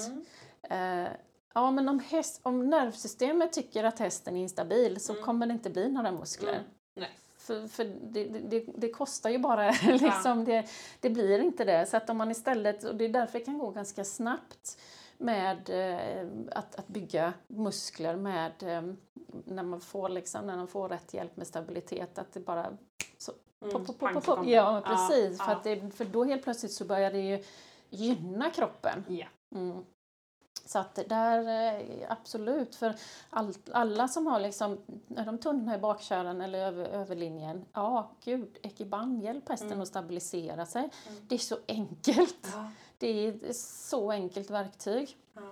[0.70, 1.04] Mm.
[1.04, 1.10] Eh,
[1.54, 5.24] ja, men om, häst, om nervsystemet tycker att hästen är instabil så Mm.
[5.24, 6.62] kommer det inte bli några muskler.
[6.96, 7.10] Mm.
[7.48, 10.64] För, för det, det, det, kostar ju bara, liksom, det,
[11.00, 11.86] det blir inte det.
[11.86, 14.78] Så att om man istället, och det är därför det kan gå ganska snabbt
[15.18, 18.82] med eh, att, att bygga muskler med eh,
[19.44, 22.66] när man får liksom, när man får rätt hjälp med stabilitet, att det bara
[23.18, 23.72] så, Mm.
[23.72, 24.46] pop, pop, pop, pop.
[24.46, 25.38] Ja, precis.
[25.38, 25.56] Ja, För, ja.
[25.56, 27.44] att det, för då helt plötsligt så börjar det ju
[27.90, 29.04] gynna kroppen.
[29.08, 29.26] Ja.
[29.54, 29.84] Mm.
[30.68, 31.48] Så att där,
[31.80, 32.94] eh, absolut, för
[33.30, 34.78] all, alla som har liksom,
[35.16, 39.80] är de tunna i bakkärran eller över, överlinjen, ja gud, Ekiban, hjälp hästen Mm.
[39.80, 40.80] att stabilisera sig.
[41.08, 41.20] Mm.
[41.28, 42.48] Det är så enkelt.
[42.52, 42.70] Ja.
[42.98, 45.16] Det är ett så enkelt verktyg.
[45.34, 45.42] Ja.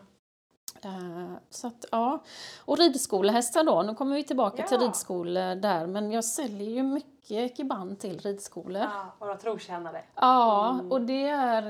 [0.88, 2.22] Eh, så att, ja.
[2.64, 4.86] Och ridskolehästar då, nu kommer vi tillbaka till Ja.
[4.88, 8.82] ridskolor där, men jag säljer ju mycket Ekiban till ridskolor.
[8.82, 10.02] Ja, våra trotjänare.
[10.14, 10.92] Ja, Mm.
[10.92, 11.62] och det, är,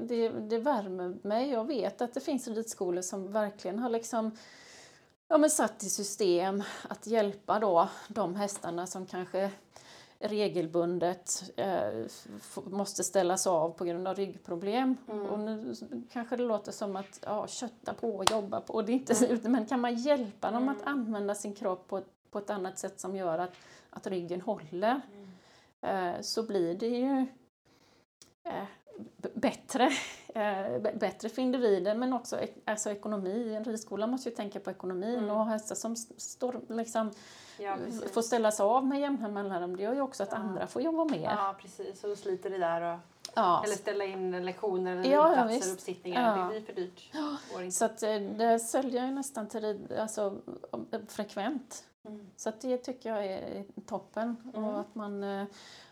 [0.00, 1.50] det, det värmer mig.
[1.50, 4.30] Jag vet att det finns ridskolor som verkligen har liksom,
[5.28, 9.50] ja, men satt i system att hjälpa då de hästarna som kanske
[10.18, 12.04] regelbundet eh,
[12.64, 14.96] måste ställas av på grund av ryggproblem.
[15.10, 15.26] Mm.
[15.26, 15.74] Och nu
[16.12, 19.14] kanske det låter som att ja, kötta på och jobba på, och det är inte
[19.14, 20.98] så, men kan man hjälpa dem att Mm.
[20.98, 22.00] använda sin kropp på,
[22.30, 23.50] på ett annat sätt som gör att,
[23.94, 25.00] att ryggen håller
[25.80, 27.26] eh, så blir det ju
[28.44, 28.64] eh,
[29.34, 29.90] bättre,
[30.34, 33.54] eh, bättre för individen men också alltså ekonomi.
[33.54, 35.30] En ridskola måste ju tänka på ekonomin Mm.
[35.36, 37.10] och hästar som står, liksom,
[37.58, 37.76] Ja,
[38.12, 39.76] får ställas av med jämna mellanrum.
[39.76, 40.36] Det gör ju också att Ja.
[40.38, 41.30] andra får jobba mer.
[41.30, 42.04] Ja, precis.
[42.04, 42.94] Och då sliter det där.
[42.94, 42.98] Och,
[43.36, 43.62] Ja.
[43.64, 46.38] Eller ställa in lektioner eller Ja, ja, platser och uppsittningar.
[46.38, 46.42] Ja.
[46.44, 47.10] Det blir för dyrt.
[47.60, 47.70] Inte.
[47.70, 47.98] Så att
[48.38, 50.36] det säljer jag ju nästan till rid, alltså,
[51.08, 51.84] frekvent.
[52.04, 52.30] Mm.
[52.36, 54.36] Så det tycker jag är toppen.
[54.54, 54.64] Mm.
[54.64, 55.46] Och, att man, eh,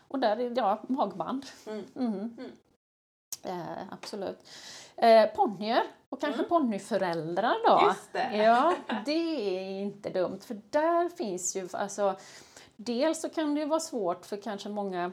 [0.07, 1.45] och där är ja, magband.
[1.67, 1.85] Mm.
[1.93, 2.37] Mhm.
[2.37, 2.51] Mm.
[3.43, 4.39] Eh, absolut.
[4.95, 6.49] Eh, ponnyer och kanske Mm.
[6.49, 7.87] ponnyföräldrar då.
[7.87, 8.37] Just det.
[8.37, 12.15] Ja, det är inte dumt för där finns ju alltså
[12.75, 15.11] Dels så kan det ju vara svårt för kanske många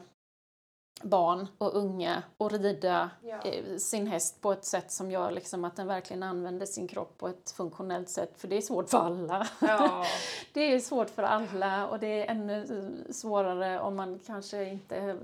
[1.03, 3.37] barn och unga att rida Ja.
[3.45, 7.19] eh, sin häst på ett sätt som gör liksom att den verkligen använder sin kropp
[7.19, 8.33] på ett funktionellt sätt.
[8.37, 9.47] För det är svårt för alla.
[9.61, 10.05] Ja.
[10.53, 12.63] Det är svårt för alla och det är ännu
[13.07, 15.17] eh, svårare om man kanske inte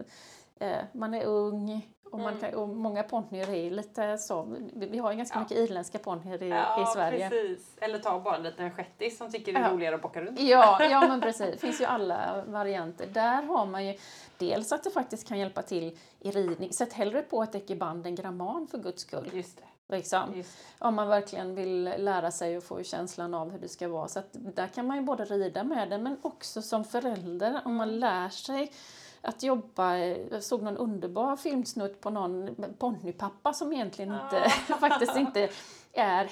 [0.59, 2.41] eh, man är ung och, man Mm.
[2.41, 4.49] kan, och många ponnyer är lite så.
[4.75, 5.41] Vi vi har ju ganska Ja.
[5.41, 7.31] mycket irländska ponnyer i, ja, i Sverige.
[7.31, 7.77] precis.
[7.81, 9.73] Eller ta bara en liten shettis som tycker det är Ja.
[9.73, 10.41] roligare att bocka runt.
[10.41, 11.51] Ja, ja men precis.
[11.53, 13.07] Det finns ju alla varianter.
[13.07, 13.95] Där har man ju
[14.39, 16.73] dels att det faktiskt kan hjälpa till i ridning.
[16.73, 19.31] Sätt hellre på ett ekiband än gramman för guds skull.
[19.33, 19.97] Just det.
[19.97, 20.35] Liksom.
[20.35, 24.09] Just Om man verkligen vill lära sig och få känslan av hur det ska vara.
[24.09, 27.75] Så att där kan man ju både rida med det men också som förälder om
[27.75, 28.73] man lär sig
[29.21, 29.97] att jobba.
[29.97, 35.49] Jag såg någon underbar filmsnutt på någon ponnypappa som egentligen inte, faktiskt inte
[35.93, 36.25] är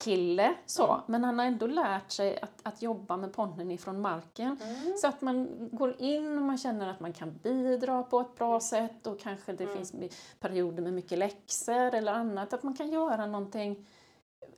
[0.00, 1.00] hästkille så.
[1.06, 4.56] Men han har ändå lärt sig att, att jobba med ponnyn ifrån marken.
[4.64, 4.96] Mm.
[4.96, 8.60] Så att man går in och man känner att man kan bidra på ett bra
[8.60, 9.76] sätt och kanske det Mm.
[9.76, 9.94] finns
[10.40, 12.52] perioder med mycket läxor eller annat.
[12.52, 13.86] Att man kan göra någonting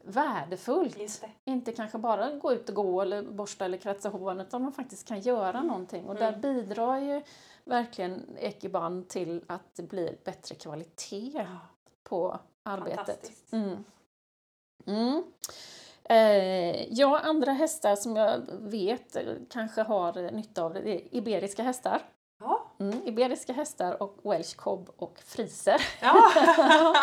[0.05, 0.97] värdefullt.
[1.45, 5.09] Inte kanske bara gå ut och gå eller borsta eller kratsa håren utan man faktiskt
[5.09, 6.05] kan göra någonting.
[6.09, 6.41] Och där Mm.
[6.41, 7.23] bidrar ju
[7.65, 11.47] verkligen Ekiban till att det blir bättre kvalitet
[12.03, 13.31] på arbetet.
[14.87, 15.23] Mm.
[16.05, 19.17] Eh, ja, andra hästar som jag vet
[19.51, 22.03] kanske har nytta av det, det är iberiska hästar.
[22.41, 22.67] Ja.
[22.81, 25.83] Mm, iberiska hästar och welsh cob och friser.
[26.01, 26.33] ja.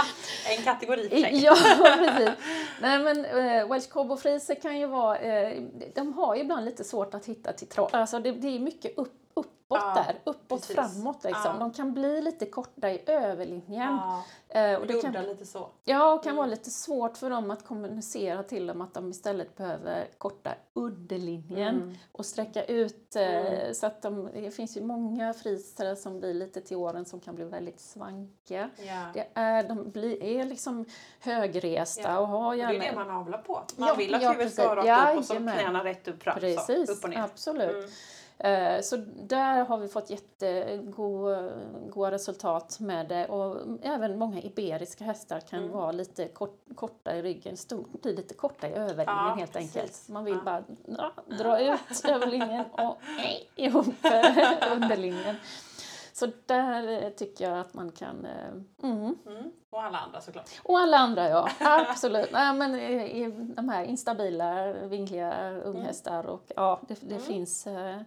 [0.58, 1.44] en kategori för sig.
[1.44, 1.56] Ja,
[1.98, 2.30] precis.
[2.82, 5.64] Nej, men eh, welsh cob och friser kan ju vara, eh,
[5.96, 7.90] de har ju ibland lite svårt att hitta till trav.
[7.92, 9.14] Alltså det, det är mycket upp,
[9.72, 10.76] uppåt Ja, där, uppåt precis.
[10.76, 11.42] framåt liksom.
[11.54, 11.60] Ja.
[11.60, 13.98] De kan bli lite korta i överlinjen.
[13.98, 14.24] Ja.
[14.50, 15.70] Eh, och det kan, lite så.
[15.84, 16.38] ja, och kan Mm.
[16.38, 21.76] vara lite svårt för dem att kommunicera till dem att de istället behöver korta underlinjen
[21.76, 21.96] Mm.
[22.12, 23.16] och sträcka ut.
[23.16, 23.74] Eh, Mm.
[23.74, 27.36] Så att de, det finns ju många friser som blir lite till åren som kan
[27.36, 28.70] bli väldigt svankiga.
[28.78, 29.06] Ja.
[29.14, 30.86] Det är, de blir, är liksom
[31.20, 32.20] högresta Ja.
[32.20, 32.74] och har Och det gärna...
[32.86, 33.62] är det man avlar på.
[33.78, 36.40] Man vill att ja, huvudet ska vara rakt upp och så knäna rätt upp fram.
[36.40, 37.22] Precis, Så, upp och ner.
[37.24, 37.92] absolut.
[38.44, 38.96] Eh, Så
[39.28, 41.50] där har vi fått jättegoda
[41.90, 45.72] goda resultat med det och även många iberiska hästar kan Mm.
[45.72, 49.76] vara lite kort, korta i ryggen, stor, blir lite korta i överlinjen Ja, helt precis.
[49.78, 50.10] enkelt.
[50.10, 50.42] Man vill Ja.
[50.46, 50.64] bara
[50.98, 52.98] ja, dra ut överlinjen och
[53.56, 53.86] ihop
[54.76, 55.36] underlinjen.
[56.20, 58.26] Så där eh, tycker jag att man kan...
[58.26, 58.52] eh,
[58.90, 59.16] Mm.
[59.28, 59.52] Mm.
[59.70, 60.50] Och alla andra såklart.
[60.64, 61.50] Och alla andra ja,
[61.90, 62.32] absolut.
[62.32, 67.22] Nej, men i, i de här instabila, vingliga unghästar och ja, det, det Mm.
[67.28, 67.98] finns eh,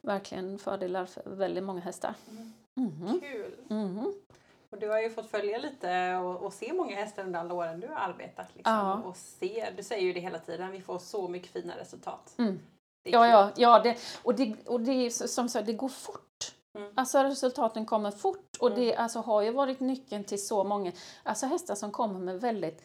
[0.00, 2.14] verkligen fördelar för väldigt många hästar.
[2.74, 3.20] Mhm.
[3.20, 3.54] Kul!
[3.68, 4.14] Mhm.
[4.70, 7.80] Och du har ju fått följa lite och, och se många hästar under alla åren
[7.80, 8.46] du har arbetat.
[8.54, 9.02] Liksom, Ja.
[9.04, 12.34] och se, du säger ju det hela tiden, vi får så mycket fina resultat.
[12.38, 12.60] Mm.
[13.06, 16.20] Ja, ja, ja det, och, det, och det som sagt, det går fort.
[16.74, 16.90] Mm.
[16.94, 21.46] Alltså resultaten kommer fort och det alltså, har ju varit nyckeln till så många alltså,
[21.46, 22.82] hästar som kommer med väldigt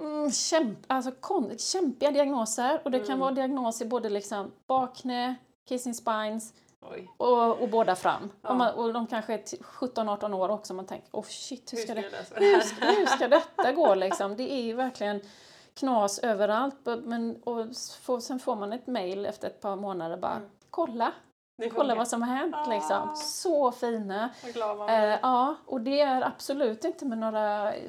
[0.00, 2.80] mm, kämp, alltså, kon, kämpiga diagnoser.
[2.84, 3.18] Och det kan Mm.
[3.20, 5.34] vara diagnoser i både liksom, bakknä,
[5.68, 6.52] kissing spines
[7.16, 8.30] och, och båda fram.
[8.42, 8.48] Ja.
[8.50, 10.74] Och, man, och de kanske är t- 17-18 år också.
[10.74, 13.28] Man tänker, oh shit, hur Hur ska, ska det, lösa hur, det ska, hur ska
[13.56, 14.36] detta gå liksom?
[14.36, 15.20] Det är ju verkligen
[15.74, 16.76] knas överallt.
[17.04, 17.66] Men, och
[18.02, 20.48] får, sen får man ett mail efter ett par månader bara, Mm.
[20.70, 21.12] kolla, Det
[21.74, 22.70] kolla vad som har hänt Ah.
[22.70, 23.16] liksom.
[23.16, 24.30] Så fina.
[24.88, 27.82] Eh, ja, och det är absolut inte med några eh,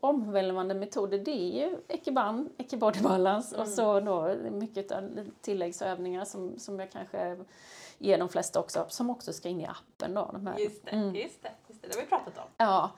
[0.00, 1.18] omvälvande metoder.
[1.18, 3.74] Det är ju Ekiban, Ekibody Balance och Mm.
[3.76, 4.92] så då mycket
[5.40, 7.36] tilläggsövningar som, som jag kanske
[7.98, 10.30] ger de flesta också, som också ska in i appen då.
[10.32, 10.58] De här.
[10.58, 11.14] Just det, Mm.
[11.14, 12.44] just det, just det, det har vi pratat om.
[12.56, 12.90] Ja,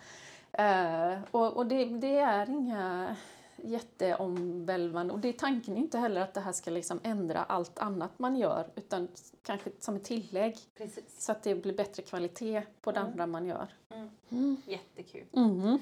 [0.52, 3.16] eh, och, och det, det är inga
[3.62, 8.18] jätteomvälvande och det är tanken inte heller att det här ska liksom ändra allt annat
[8.18, 9.08] man gör utan
[9.42, 11.24] kanske som ett tillägg Precis.
[11.24, 13.12] så att det blir bättre kvalitet på det Mm.
[13.12, 13.68] andra man gör.
[13.90, 14.10] Mm.
[14.30, 14.56] Mm.
[14.66, 15.24] Jättekul.
[15.32, 15.78] Mhm.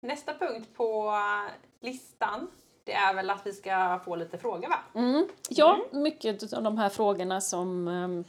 [0.00, 1.12] Nästa punkt på
[1.80, 2.48] listan,
[2.84, 4.78] det är väl att vi ska få lite frågor va?
[4.94, 5.28] Mm.
[5.48, 8.24] Ja, mycket av de här frågorna som, ehm,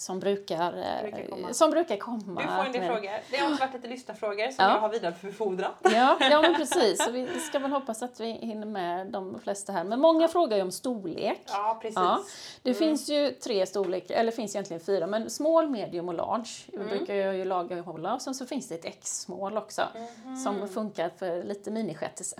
[0.00, 1.52] som, brukar, eh, Brukar komma.
[1.52, 2.40] som brukar komma.
[2.40, 3.10] Du får en del frågor.
[3.30, 4.70] Det har också varit lite lyssnarfrågor som Ja.
[4.74, 5.72] jag har vidarebefordrat.
[5.82, 7.04] Ja, ja men precis.
[7.04, 9.84] Så vi ska väl hoppas att vi hinner med de flesta här.
[9.84, 11.42] Men många frågar ju om storlek.
[11.46, 11.96] Ja, precis.
[11.96, 12.20] Ja.
[12.62, 12.78] Det Mm.
[12.78, 16.88] finns ju tre storlekar, eller finns egentligen fyra, men small, medium och large Mm.
[16.88, 18.14] brukar jag ju lagerhålla.
[18.14, 19.82] Och sen så finns det ett X-small också
[20.24, 20.36] Mhm.
[20.36, 22.36] som funkar för lite miniskättisar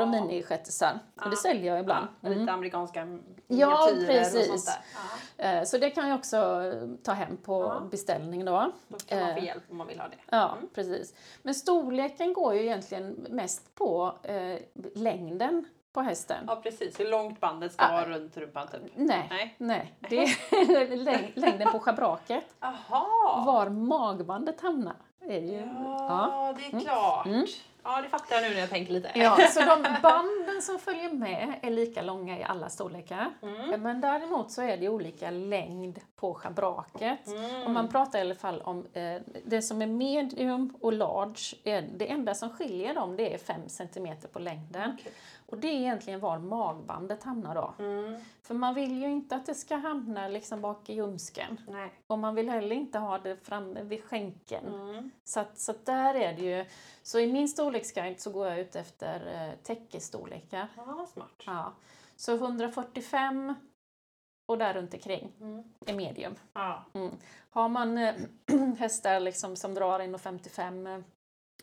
[0.00, 0.08] och
[0.80, 0.90] Ja.
[1.16, 1.28] Och Ja.
[1.30, 2.06] det säljer jag ibland.
[2.20, 2.40] Ja, Mm.
[2.40, 3.06] Lite amerikanska Ja,
[3.46, 4.46] miniatyrer och precis.
[4.46, 4.74] sånt där.
[4.94, 5.00] Ja,
[5.38, 6.36] Eh, Så det kan jag också
[7.04, 7.80] ta hem på Ja.
[7.90, 8.72] beställning då.
[8.88, 9.44] då kan man få Eh.
[9.44, 10.16] hjälp om man vill ha det.
[10.30, 10.68] Ja, Mm.
[10.74, 11.14] precis.
[11.42, 14.58] Men storleken går ju egentligen mest på eh,
[14.94, 16.44] längden på hästen.
[16.48, 17.00] Ja, precis.
[17.00, 17.92] Hur långt bandet ska Ja.
[17.92, 18.80] vara runt rumpan typ.
[18.94, 19.54] Nej, Nej.
[19.58, 19.94] nej.
[20.10, 22.44] Det är läng- längden på schabraket.
[22.60, 23.42] Aha!
[23.46, 24.96] Var magbandet hamnar.
[25.20, 27.26] Är ju, Ja, det är klart.
[27.26, 27.46] Mm.
[27.84, 29.10] Ja, det fattar jag nu när jag tänker lite.
[29.14, 33.30] Ja, så de banden som följer med är lika långa i alla storlekar.
[33.42, 33.82] Mm.
[33.82, 37.26] Men däremot så är det olika längd på schabraket.
[37.26, 37.62] Mm.
[37.66, 41.82] Om man pratar i alla fall om eh, det som är medium och large, är,
[41.96, 44.96] det enda som skiljer dem det är 5 cm på längden.
[45.00, 45.12] Okej.
[45.46, 47.74] Och det är egentligen var magbandet hamnar då.
[47.84, 48.20] Mm.
[48.42, 51.60] För man vill ju inte att det ska hamna liksom bak i ljumsken.
[51.68, 51.92] Nej.
[52.06, 54.74] Och man vill heller inte ha det framme vid skänkeln.
[54.74, 55.10] Mm.
[55.24, 56.64] Så, att, så att där är det ju.
[57.02, 60.68] Så i min storleksguide så går jag ut efter eh, täckestorlekar.
[60.76, 61.42] Ja, smart.
[61.46, 61.72] Ja.
[62.16, 63.54] Så 145
[64.46, 65.64] och där runt omkring Mm.
[65.86, 66.34] är medium.
[66.52, 66.84] Ja.
[67.50, 68.14] Har man eh,
[68.78, 71.02] hästar liksom som drar 1,55 eh,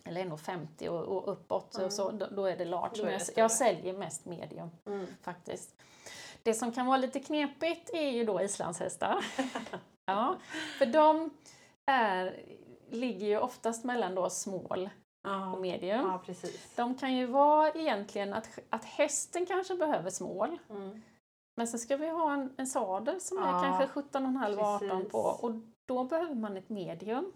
[0.06, 1.86] eller 1,50 och, och uppåt Mm.
[1.86, 3.02] och så, då, då är det large.
[3.02, 5.08] Är det jag, jag säljer mest medium Mm.
[5.22, 5.76] faktiskt.
[6.44, 9.26] Det som kan vara lite knepigt är ju då islandshästar.
[10.06, 10.36] ja,
[10.78, 11.30] för de
[11.86, 12.36] är,
[12.90, 14.90] ligger ju oftast mellan då small
[15.24, 15.52] Ja.
[15.54, 16.12] och medium.
[16.26, 16.76] Precis.
[16.76, 20.58] De kan ju vara egentligen att, att hästen kanske behöver small.
[20.70, 21.02] Mm.
[21.58, 25.12] Men sen ska vi ha en, en sadel som är Ja, kanske 17,5-18 precis.
[25.12, 25.52] på och
[25.88, 27.32] då behöver man ett medium.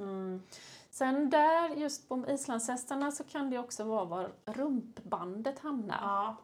[1.02, 1.16] Mm.
[1.16, 6.00] Sen där just på islandshästarna så kan det också vara var rumpbandet hamnar.
[6.02, 6.36] Ja.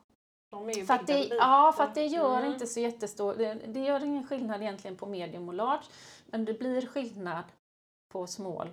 [0.52, 2.54] De är ju För det, ja, för att det gör Mm.
[2.54, 3.36] inte så jättestor...
[3.36, 5.84] Det, det gör ingen skillnad egentligen på medium och large.
[6.26, 7.44] Men det blir skillnad
[8.14, 8.70] på small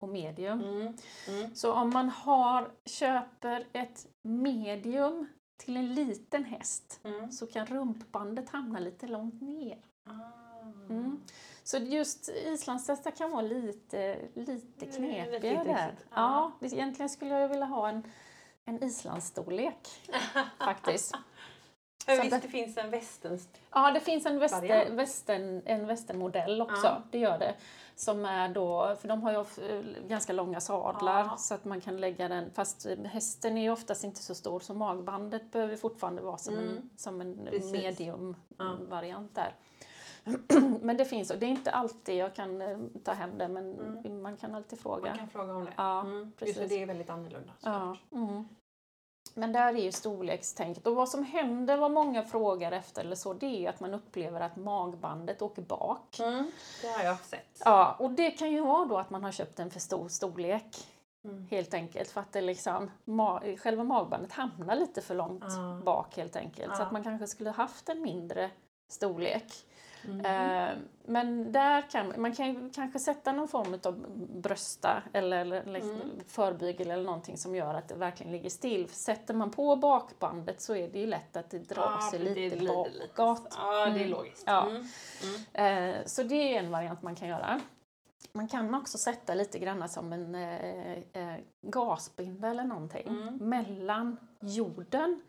[0.00, 0.60] och medium.
[0.60, 0.94] Mm.
[1.28, 1.54] Mm.
[1.54, 7.32] Så om man har, köper ett medium till en liten häst Mm.
[7.32, 9.78] så kan rumpbandet hamna lite långt ner.
[10.04, 10.46] Ah.
[11.74, 11.86] Mm.
[11.86, 15.94] Så just islandshästar kan vara lite, lite Mm, knepiga lite där.
[16.14, 16.52] Ja.
[16.60, 18.02] Ja, egentligen skulle jag vilja ha en,
[18.64, 19.88] en islandsstorlek
[20.58, 21.14] faktiskt.
[22.06, 23.48] Men visst det finns en västens...
[23.70, 27.02] Ja, det finns en, väster, västern, en västernmodell också, Ja.
[27.10, 27.54] det gör det.
[27.96, 29.58] Som är då, för de har ju of-
[30.08, 31.36] ganska långa sadlar Ja.
[31.36, 34.74] så att man kan lägga den, fast hästen är ju oftast inte så stor så
[34.74, 36.68] magbandet behöver fortfarande vara som Mm.
[36.76, 37.72] en, som en Precis.
[37.72, 38.76] medium Ja.
[38.88, 39.54] variant där.
[40.80, 43.78] men det finns, och det är inte alltid jag kan eh, ta hem det men
[44.06, 44.22] Mm.
[44.22, 45.08] man kan alltid fråga.
[45.10, 45.72] Man kan fråga om det.
[45.76, 46.20] Ja, mm.
[46.24, 46.56] Just precis.
[46.56, 47.52] det, det är väldigt annorlunda.
[47.60, 47.96] Ja.
[48.12, 48.48] Mm.
[49.34, 50.86] Men där är ju storlekstänket.
[50.86, 53.94] Och vad som händer, vad många frågar efter eller så, det är ju att man
[53.94, 56.18] upplever att magbandet åker bak.
[56.20, 56.50] Mm.
[56.82, 57.62] Det har jag sett.
[57.64, 60.86] Ja, och det kan ju vara då att man har köpt en för stor storlek.
[61.24, 61.46] Mm.
[61.50, 65.80] Helt enkelt för att det liksom, ma- själva magbandet hamnar lite för långt Ja.
[65.84, 66.76] bak helt enkelt.
[66.76, 66.86] Så Ja.
[66.86, 68.50] att man kanske skulle haft en mindre
[68.92, 69.52] storlek.
[70.08, 70.20] Mm.
[70.70, 70.76] Eh,
[71.08, 74.04] men där kan man kan kanske sätta någon form av
[74.42, 76.20] brösta eller, eller liksom Mm.
[76.26, 78.88] förbygel eller någonting som gör att det verkligen ligger still.
[78.88, 82.66] Sätter man på bakbandet så är det ju lätt att det drar sig lite det
[82.66, 83.54] bakåt.
[83.58, 84.10] Ja, det är Mm.
[84.10, 84.44] logiskt.
[84.46, 84.66] Ja.
[84.70, 84.84] Mm.
[85.54, 85.94] Mm.
[85.94, 87.60] Eh, så det är en variant man kan göra.
[88.32, 91.36] Man kan också sätta lite grann som en eh, eh,
[91.66, 93.36] gasbinda eller någonting Mm.
[93.36, 95.20] mellan jorden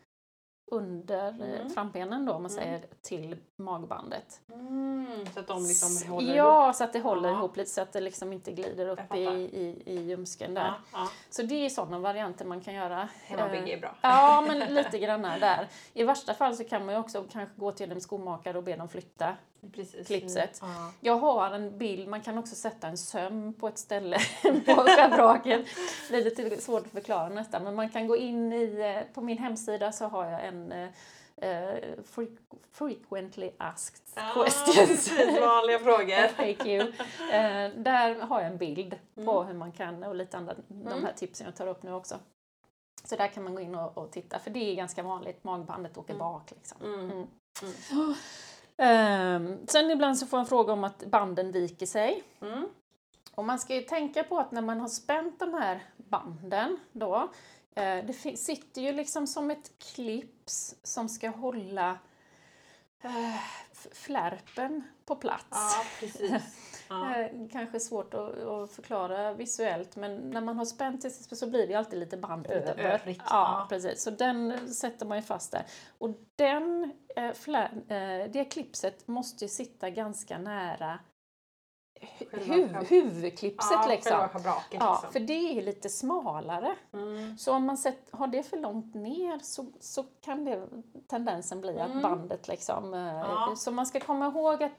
[0.72, 1.70] under eh, Mm.
[1.70, 2.63] frambenen då, om man Mm.
[2.63, 4.41] säger, till magbandet.
[4.53, 5.07] Mm.
[5.34, 6.76] Så att de liksom håller ja, ihop.
[6.76, 7.36] så att det håller Ja.
[7.38, 10.61] ihop lite så att det liksom inte glider upp i, i, i ljumsken där.
[10.65, 11.07] Ja, ja.
[11.30, 13.09] Så det är sådana varianter man kan göra.
[13.26, 13.95] Hemmabygge Eh, är bra.
[14.01, 15.68] Ja, men lite grann där.
[15.93, 18.76] I värsta fall så kan man ju också kanske gå till en skomakare och be
[18.76, 19.36] dem flytta
[19.73, 20.07] Precis.
[20.07, 20.57] klippset.
[20.61, 20.91] Ja.
[21.01, 24.17] Jag har en bild, man kan också sätta en söm på ett ställe
[24.65, 25.65] på schabraken.
[26.09, 29.21] Det är lite svårt att förklara nästan, men man kan gå in i, eh, på
[29.21, 30.89] min hemsida så har jag en eh,
[31.37, 31.75] eh,
[32.15, 32.37] fre-
[32.71, 34.75] frequently asked questions.
[35.09, 36.27] precis, vanliga frågor.
[36.35, 36.67] FAQ.
[36.67, 39.47] Eh, där har jag en bild på Mm.
[39.47, 41.03] hur man kan och lite andra, de Mm.
[41.05, 42.19] här tipsen jag tar upp nu också.
[43.03, 45.97] Så där kan man gå in och, och titta, för det är ganska vanligt, magbandet
[45.97, 46.19] åker Mm.
[46.19, 46.51] bak.
[46.51, 46.77] Liksom.
[48.78, 52.23] Ehm, sen ibland så får jag fråga om att banden viker sig.
[52.41, 52.69] Mm.
[53.36, 57.32] Och man ska ju tänka på att när man har spänt de här banden då,
[57.75, 61.97] eh, det sitter ju liksom som ett clips som ska hålla
[63.01, 63.41] eh,
[63.93, 65.45] flärpen på plats.
[65.51, 66.32] Ja, precis.
[66.89, 67.15] Ja.
[67.15, 71.67] Eh, Kanske svårt att, att förklara visuellt men när man har spänt det så blir
[71.67, 72.83] det alltid lite band Lite över.
[72.83, 73.65] övrigt, Ja, ja.
[73.69, 74.03] precis.
[74.03, 75.63] Så den sätter man ju fast där.
[75.97, 77.31] Och den, eh,
[77.89, 80.99] eh, det klipset måste ju sitta ganska nära
[82.31, 84.13] huv, huvudklipset ja, liksom.
[84.43, 85.11] Ja, liksom.
[85.11, 86.75] för det är lite smalare.
[86.93, 87.37] Mm.
[87.37, 90.67] Så om man sett, har det för långt ner så, så kan det
[91.07, 92.01] tendensen bli att Mm.
[92.01, 92.93] bandet liksom...
[92.93, 93.53] eh, Ja.
[93.57, 94.71] Så man ska komma ihåg att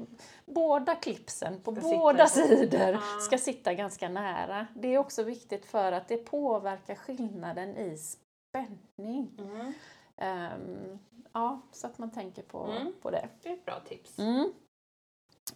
[0.46, 3.00] båda klipsen på Ska sitta båda på- sidor Ja.
[3.20, 4.66] ska sitta ganska nära.
[4.74, 9.30] Det är också viktigt för att det påverkar skillnaden i spänning.
[9.38, 9.72] Mm.
[10.16, 10.98] Ehm,
[11.32, 12.92] ja, så att man tänker på, Mm.
[13.02, 13.28] på det.
[13.42, 14.18] Det är ett bra tips.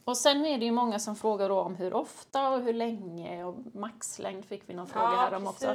[0.05, 3.57] Och sen är det ju många som frågar om hur ofta och hur länge och
[3.74, 5.74] maxlängd fick vi någon fråga här om också.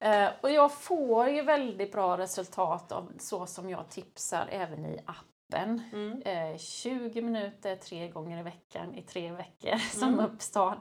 [0.00, 5.00] Eh, och jag får ju väldigt bra resultat av så som jag tipsar även i
[5.06, 5.82] appen.
[5.92, 6.22] Mm.
[6.22, 10.24] Eh, 20 minuter tre gånger i veckan i tre veckor som Mm.
[10.24, 10.78] uppstart.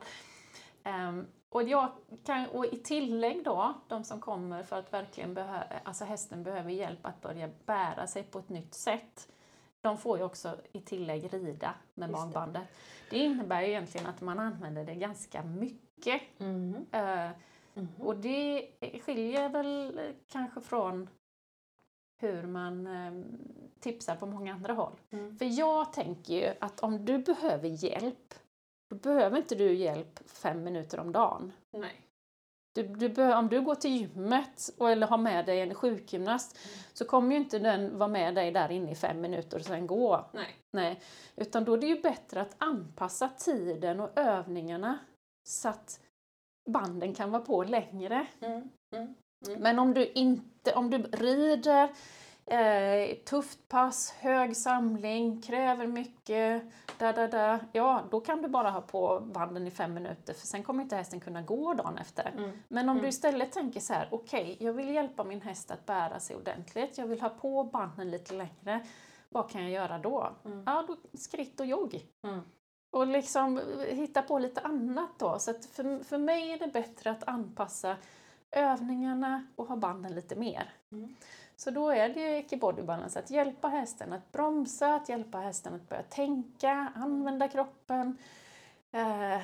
[0.84, 1.92] Ehm, och, jag
[2.26, 6.72] kan, och i tillägg då, de som kommer för att verkligen behöver, alltså hästen behöver
[6.72, 9.28] hjälp att börja bära sig på ett nytt sätt.
[9.88, 12.26] De får ju också i tillägg rida med Just det.
[12.26, 12.68] magbandet.
[13.10, 16.22] Det innebär ju egentligen att man använder det ganska mycket.
[16.40, 16.86] Mm.
[16.92, 17.30] Eh,
[17.74, 17.88] Mhm.
[18.00, 18.70] och det
[19.06, 21.10] skiljer väl kanske från
[22.22, 23.24] hur man eh,
[23.80, 24.94] tipsar på många andra håll.
[25.10, 25.38] Mm.
[25.38, 28.34] För jag tänker ju att om du behöver hjälp,
[28.90, 31.54] då behöver inte du hjälp fem minuter om dagen.
[31.72, 32.02] Nej.
[32.78, 36.58] Du, du beh- om du går till gymmet och, eller har med dig en sjukgymnast
[36.94, 39.88] så kommer ju inte den vara med dig där inne i fem minuter och sen
[39.88, 40.26] gå.
[40.34, 40.48] Nej.
[40.72, 41.02] Nej,
[41.36, 45.00] utan då är det ju bättre att anpassa tiden och övningarna
[45.48, 46.00] så att
[46.70, 48.28] banden kan vara på längre.
[48.40, 48.70] Mm.
[48.96, 49.14] Mm.
[49.48, 49.62] Mm.
[49.62, 51.90] Men om du inte, om du rider
[52.46, 56.64] eh, tufft pass, hög samling, kräver mycket,
[56.98, 60.48] da, da, da, ja då kan du bara ha på banden i fem minuter för
[60.48, 62.34] sen kommer inte hästen kunna gå dagen efter.
[62.38, 62.52] Mm.
[62.68, 63.10] Men om du Mm.
[63.10, 67.08] istället tänker så här, okej, jag vill hjälpa min häst att bära sig ordentligt, jag
[67.08, 68.86] vill ha på banden lite längre,
[69.30, 70.30] vad kan jag göra då?
[70.46, 70.64] Mm.
[70.66, 72.06] Ja, då skritt och jogg.
[72.24, 72.40] Mm.
[72.92, 73.64] Och liksom eh,
[73.96, 75.40] hitta på lite annat då.
[75.40, 77.96] Så för, för mig är det bättre att anpassa
[78.52, 80.74] övningarna och ha banden lite mer.
[80.92, 81.16] Mm.
[81.60, 85.74] Så då är det Eki Body Balance, att hjälpa hästen att bromsa, att hjälpa hästen
[85.74, 88.18] att börja tänka, använda kroppen.
[88.92, 89.42] Eh,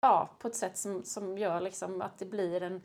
[0.00, 2.82] ja, på ett sätt som, som gör liksom att det blir en...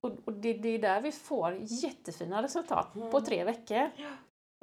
[0.00, 3.24] Och, och det, det är där vi får jättefina resultat på Mm.
[3.24, 3.90] tre veckor.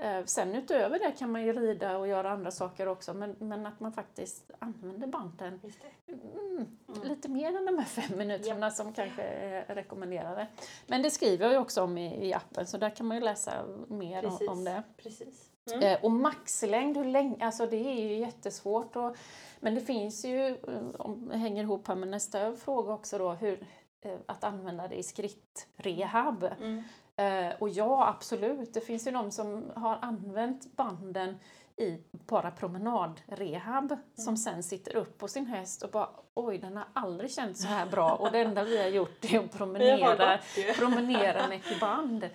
[0.01, 3.65] Eh, sen utöver det kan man ju rida och göra andra saker också men, men
[3.65, 6.11] att man faktiskt använder banden det.
[6.13, 7.07] mm, Mm.
[7.07, 10.47] lite mer än de här fem minuterna som kanske är rekommenderade.
[10.87, 13.23] Men det skriver jag ju också om i, i appen så där kan man ju
[13.23, 13.51] läsa
[13.87, 14.49] mer om, Precis.
[14.49, 14.83] om det.
[14.97, 15.49] Precis.
[15.71, 15.83] Mm.
[15.83, 18.95] Eh, och maxlängd, hur länge, alltså det är ju jättesvårt.
[18.95, 19.15] Och,
[19.59, 20.55] men det finns ju, eh,
[20.97, 23.65] om hänger ihop här med nästa fråga också då, hur,
[24.25, 26.43] att använda det i skrittrehab.
[26.43, 26.83] Mm.
[27.15, 28.73] Eh, och ja, absolut.
[28.73, 31.37] Det finns ju de som har använt banden
[31.77, 36.85] i bara promenadrehab som sen sitter upp på sin häst och bara oj, den har
[36.93, 40.39] aldrig känts så här bra och det enda vi har gjort är att promenera,
[40.77, 42.29] promenera med ekiband.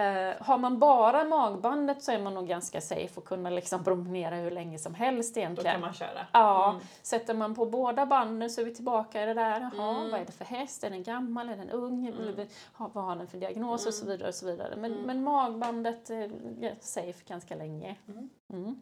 [0.00, 4.34] Eh, har man bara magbandet så är man nog ganska safe och kunna liksom promenera
[4.34, 5.72] hur länge som helst Då egentligen.
[5.72, 6.26] kan man köra.
[6.32, 6.82] Ja, Mm.
[7.02, 9.60] sätter man på båda banden så är vi tillbaka i det där.
[9.60, 10.10] Jaha, Mm.
[10.10, 10.84] vad är det för häst?
[10.84, 11.48] Är den gammal?
[11.48, 12.06] Är den ung?
[12.06, 12.46] Mm.
[12.76, 13.86] Vad har den för diagnos?
[13.86, 14.28] Och så vidare.
[14.28, 14.76] Och så vidare.
[14.76, 15.04] Men, Mm.
[15.06, 16.30] men magbandet är
[16.64, 17.96] är safe ganska länge.
[18.08, 18.30] Mm.
[18.52, 18.80] Mm.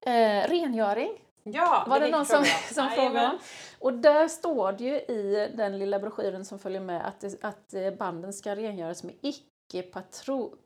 [0.00, 1.12] Eh, rengöring
[1.44, 3.38] Ja, var det fick någon som, som frågade om.
[3.78, 7.74] Och där står det ju i den lilla broschyren som följer med att, det, att
[7.74, 9.82] eh, banden ska rengöras med icke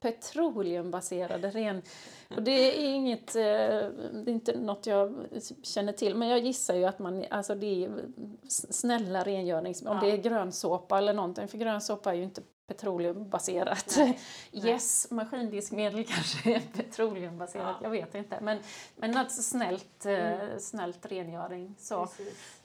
[0.00, 1.82] petroleumbaserade ren...
[2.36, 5.14] Och det är inget, eh, det är inte något jag
[5.62, 7.90] känner till, men jag gissar ju att man, alltså det är
[8.48, 9.82] snälla rengörings...
[9.82, 10.00] Om Ja.
[10.06, 13.94] det är grönsåpa eller någonting, för grönsåpa är ju inte petroleumbaserat.
[13.96, 14.18] Nej,
[14.52, 17.82] Yes, maskindiskmedel kanske är petroleumbaserat, Ja.
[17.82, 18.38] jag vet inte.
[18.42, 18.58] Men,
[18.96, 20.60] men alltså snällt, eh, Mm.
[20.60, 21.74] snällt rengöring.
[21.78, 22.08] Så.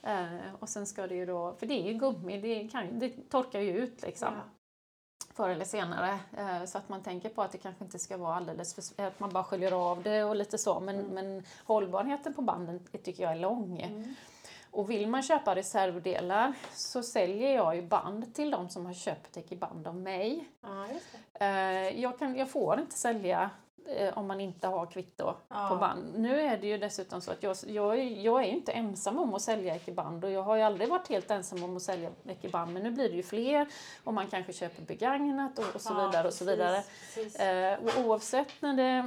[0.02, 0.26] Eh,
[0.58, 3.60] och sen ska det ju då, för det är ju gummi, det, kan, det torkar
[3.60, 4.28] ju ut liksom.
[4.34, 4.40] Ja.
[5.34, 6.18] Förr eller senare.
[6.36, 9.20] Eh, så att man tänker på att det kanske inte ska vara alldeles för, att
[9.20, 10.80] man bara sköljer av det och lite så.
[10.80, 11.10] Men, Mm.
[11.14, 13.80] men hållbarheten på banden tycker jag är lång.
[13.80, 14.14] Mm.
[14.72, 19.36] Och vill man köpa reservdelar så säljer jag ju band till de som har köpt
[19.36, 20.48] ekiband av mig.
[20.60, 20.86] Ja.
[21.46, 23.50] Eh, jag, kan, jag får inte sälja
[23.96, 25.68] eh, om man inte har kvitto Ja.
[25.68, 26.14] på band.
[26.16, 29.18] Nu är det ju dessutom så att jag, jag, är- jag är ju inte ensam
[29.18, 32.10] om att sälja ekiband och jag har ju aldrig varit helt ensam om att sälja
[32.28, 33.66] ekiband men nu blir det ju fler
[34.04, 36.82] och man kanske köper begagnat och, och så Ja, vidare och så precis, vidare.
[37.14, 37.36] precis.
[37.40, 39.06] Eh, och oavsett när det,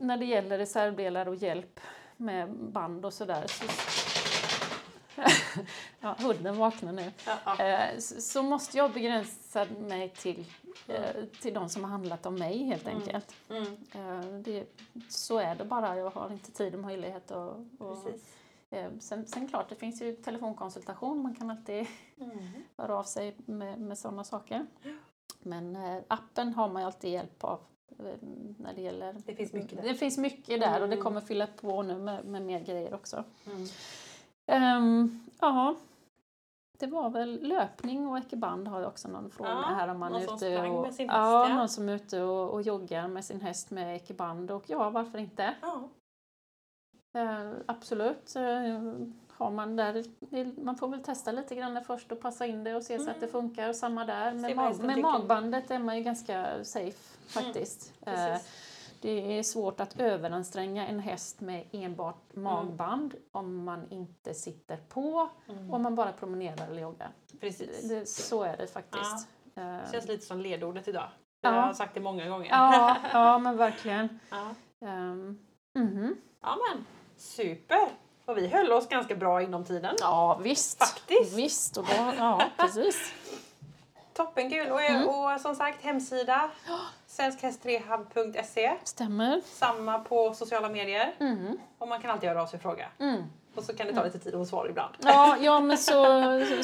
[0.00, 1.80] när det gäller reservdelar och hjälp
[2.16, 3.64] med band och sådär så
[6.00, 7.12] ja, hunden vaknar nu.
[7.26, 7.64] Ja, ja.
[7.64, 10.44] Eh, så, måste jag begränsa mig till,
[10.88, 12.96] eh, till de som har handlat om mig helt Mm.
[12.98, 13.34] enkelt.
[13.50, 13.66] Mm.
[13.94, 14.66] Eh, det,
[15.08, 17.30] så är det bara, jag har inte tid och möjlighet.
[17.30, 21.86] Eh, sen, sen klart, det finns ju telefonkonsultation, man kan alltid
[22.20, 22.38] Mm.
[22.78, 24.66] höra av sig med, med sådana saker.
[25.42, 27.60] Men appen har man ju alltid hjälp av
[28.58, 29.16] när det gäller...
[29.26, 29.82] Det finns mycket där.
[29.88, 31.04] Det finns mycket där och det Mm.
[31.04, 33.24] kommer fylla på nu med, med mer grejer också.
[33.46, 33.66] Mm.
[34.46, 35.74] Ehm, ja,
[36.78, 40.14] det var väl löpning och ekiband har jag också någon fråga Ja, här om man
[40.14, 41.54] är som ute och, häst, ja, ja.
[41.54, 45.18] någon som är ute och, och joggar med sin häst med ekiband och ja, varför
[45.18, 45.54] inte?
[45.60, 45.88] Ja.
[47.20, 48.36] Eh, absolut.
[48.36, 48.80] Eh,
[49.36, 50.04] har man där,
[50.64, 53.20] man får väl testa lite grann först och passa in det och se så att
[53.20, 53.68] det funkar.
[53.68, 54.34] Och samma där.
[54.34, 57.92] Med, mag, med magbandet är man ju ganska safe faktiskt.
[58.00, 58.73] Eh, Precis.
[59.04, 65.28] Det är svårt att överanstränga en häst med enbart magband om man inte sitter på
[65.48, 65.74] Mm.
[65.74, 67.12] om man bara promenerar eller joggar.
[67.40, 67.88] Precis.
[67.88, 69.28] Det, så är det faktiskt.
[69.54, 71.08] Ja, Det känns lite som ledordet idag.
[71.40, 71.54] Ja.
[71.54, 72.48] Jag har sagt det många gånger.
[72.50, 74.20] ja, ja, men verkligen.
[74.30, 74.54] ja.
[74.88, 75.38] Um,
[75.74, 76.16] mhm.
[76.42, 76.84] ja men
[77.16, 77.88] super!
[78.26, 79.96] Och vi höll oss ganska bra inom tiden.
[80.00, 80.78] Ja, visst.
[80.78, 81.38] Faktiskt.
[81.38, 83.12] Visst, och då, ja, precis.
[84.14, 84.70] Toppenkul!
[84.70, 85.08] Och, Mm.
[85.08, 86.50] och som sagt hemsida
[87.06, 89.40] svenskhästrehab.se Stämmer.
[89.44, 91.14] Samma på sociala medier.
[91.20, 91.58] Mm.
[91.78, 92.86] Och man kan alltid höra av sig och fråga.
[92.98, 93.22] Mm.
[93.56, 94.94] Och så kan det ta lite tid att svara ibland.
[95.00, 96.04] Ja, ja, men så,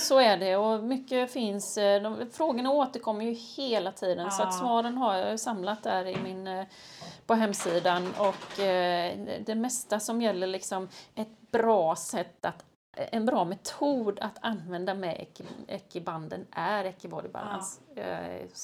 [0.01, 0.57] så är det.
[0.57, 1.79] Och mycket finns.
[1.79, 4.31] eh, De, frågorna återkommer ju hela tiden.
[4.31, 6.65] Så att svaren har jag samlat där i min, eh,
[7.27, 8.15] på hemsidan.
[8.19, 12.65] Och eh, det- det mesta som gäller liksom ett bra sätt att
[12.97, 15.27] en bra metod att använda med
[15.69, 17.81] Eki-banden är Eki Body Balance.
[17.95, 18.03] Ja.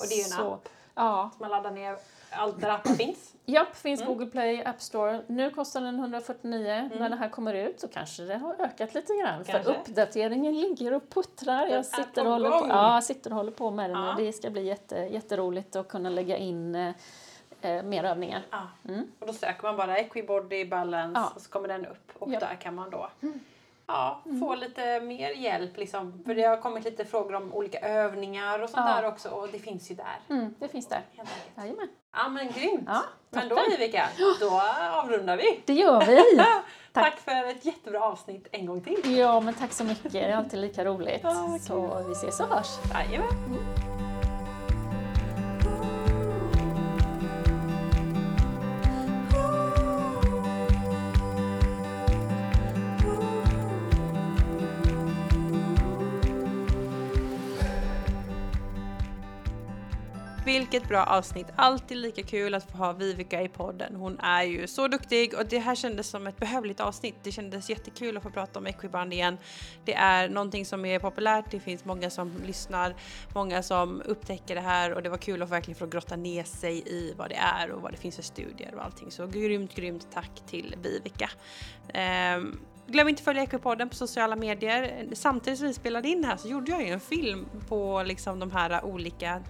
[0.00, 0.68] Och det är ju en Så- app.
[0.94, 1.96] Ja, Man laddar ner
[2.30, 3.34] allt där appen finns.
[3.44, 4.12] Japp, finns Mm.
[4.12, 5.22] Google Play, App Store.
[5.26, 6.90] Nu kostar den 149.
[6.98, 9.44] När det här kommer ut så kanske det har ökat lite grann.
[9.44, 9.62] Kanske.
[9.64, 11.66] För uppdateringen ligger och puttrar.
[11.66, 14.10] Jag sitter och, håller på, ja, sitter och håller på med den Ja.
[14.14, 16.94] och det ska bli jätte, jätteroligt att kunna lägga in eh,
[17.60, 18.42] eh, mer övningar.
[18.50, 18.62] Ja.
[18.88, 19.06] Mm.
[19.18, 21.32] Och då söker man bara Equibody Balance Ja.
[21.34, 22.40] och så kommer den upp och Ja.
[22.40, 23.10] där kan man då
[23.86, 25.76] ja, få lite mer hjälp.
[25.76, 26.22] Liksom.
[26.26, 28.94] För det har kommit lite frågor om olika övningar och sånt Ja.
[29.00, 30.18] där också och det finns ju där.
[30.36, 31.02] Mm, det finns där.
[31.56, 31.88] Jajamän.
[32.16, 32.84] Ja men grymt!
[32.86, 33.56] Ja, men då.
[33.70, 34.08] Vivica,
[34.40, 34.62] då
[34.92, 35.60] avrundar vi.
[35.66, 36.40] Det gör vi!
[36.92, 37.16] Tack.
[37.16, 39.16] för ett jättebra avsnitt en gång till.
[39.18, 40.12] Ja, men tack så mycket.
[40.12, 41.20] Det är alltid lika roligt.
[41.22, 42.68] Ja, så vi ses och hörs.
[42.94, 43.28] Jajamän.
[60.76, 61.46] Vilket bra avsnitt!
[61.56, 63.96] Alltid lika kul att få ha Vivica i podden.
[63.96, 67.14] Hon är ju så duktig och det här kändes som ett behövligt avsnitt.
[67.22, 69.38] Det kändes jättekul att få prata om Equiband igen.
[69.84, 72.94] Det är någonting som är populärt, det finns många som lyssnar,
[73.34, 76.82] många som upptäcker det här och det var kul att verkligen få grotta ner sig
[76.86, 79.10] i vad det är och vad det finns för studier och allting.
[79.10, 81.30] Så grymt, grymt tack till Vivica.
[82.36, 85.06] Um, Glöm inte att följa Equipodden på sociala medier.
[85.12, 88.50] Samtidigt som vi spelade in här så gjorde jag ju en film på liksom de
[88.50, 89.42] här olika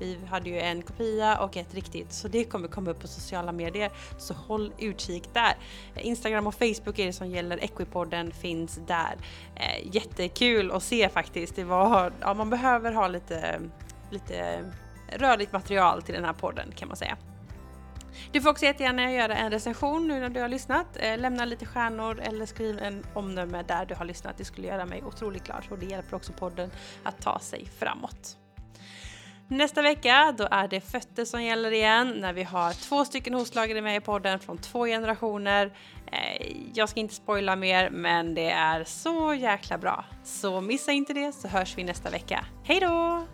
[0.00, 3.52] vi hade ju en kopia och ett riktigt så det kommer komma upp på sociala
[3.52, 3.90] medier.
[4.18, 5.56] Så håll utkik där.
[5.94, 7.64] Instagram och Facebook är det som gäller.
[7.64, 9.16] Equipodden finns där.
[9.54, 11.56] Eh, jättekul att se faktiskt.
[11.56, 13.60] Det var, ja, man behöver ha lite,
[14.10, 14.64] lite
[15.12, 17.16] rörligt material till den här podden kan man säga.
[18.32, 20.86] Du får också jättegärna göra en recension nu när du har lyssnat.
[20.96, 24.36] Eh, lämna lite stjärnor eller skriv en omdöme där du har lyssnat.
[24.36, 26.70] Det skulle göra mig otroligt glad och det hjälper också podden
[27.02, 28.39] att ta sig framåt.
[29.52, 33.82] Nästa vecka då är det fötter som gäller igen när vi har två stycken hovslagare
[33.82, 35.72] med i podden från två generationer.
[36.12, 40.04] Eh, jag ska inte spoila mer men det är så jäkla bra.
[40.24, 42.44] Så missa inte det så hörs vi nästa vecka.
[42.64, 43.26] Hej då!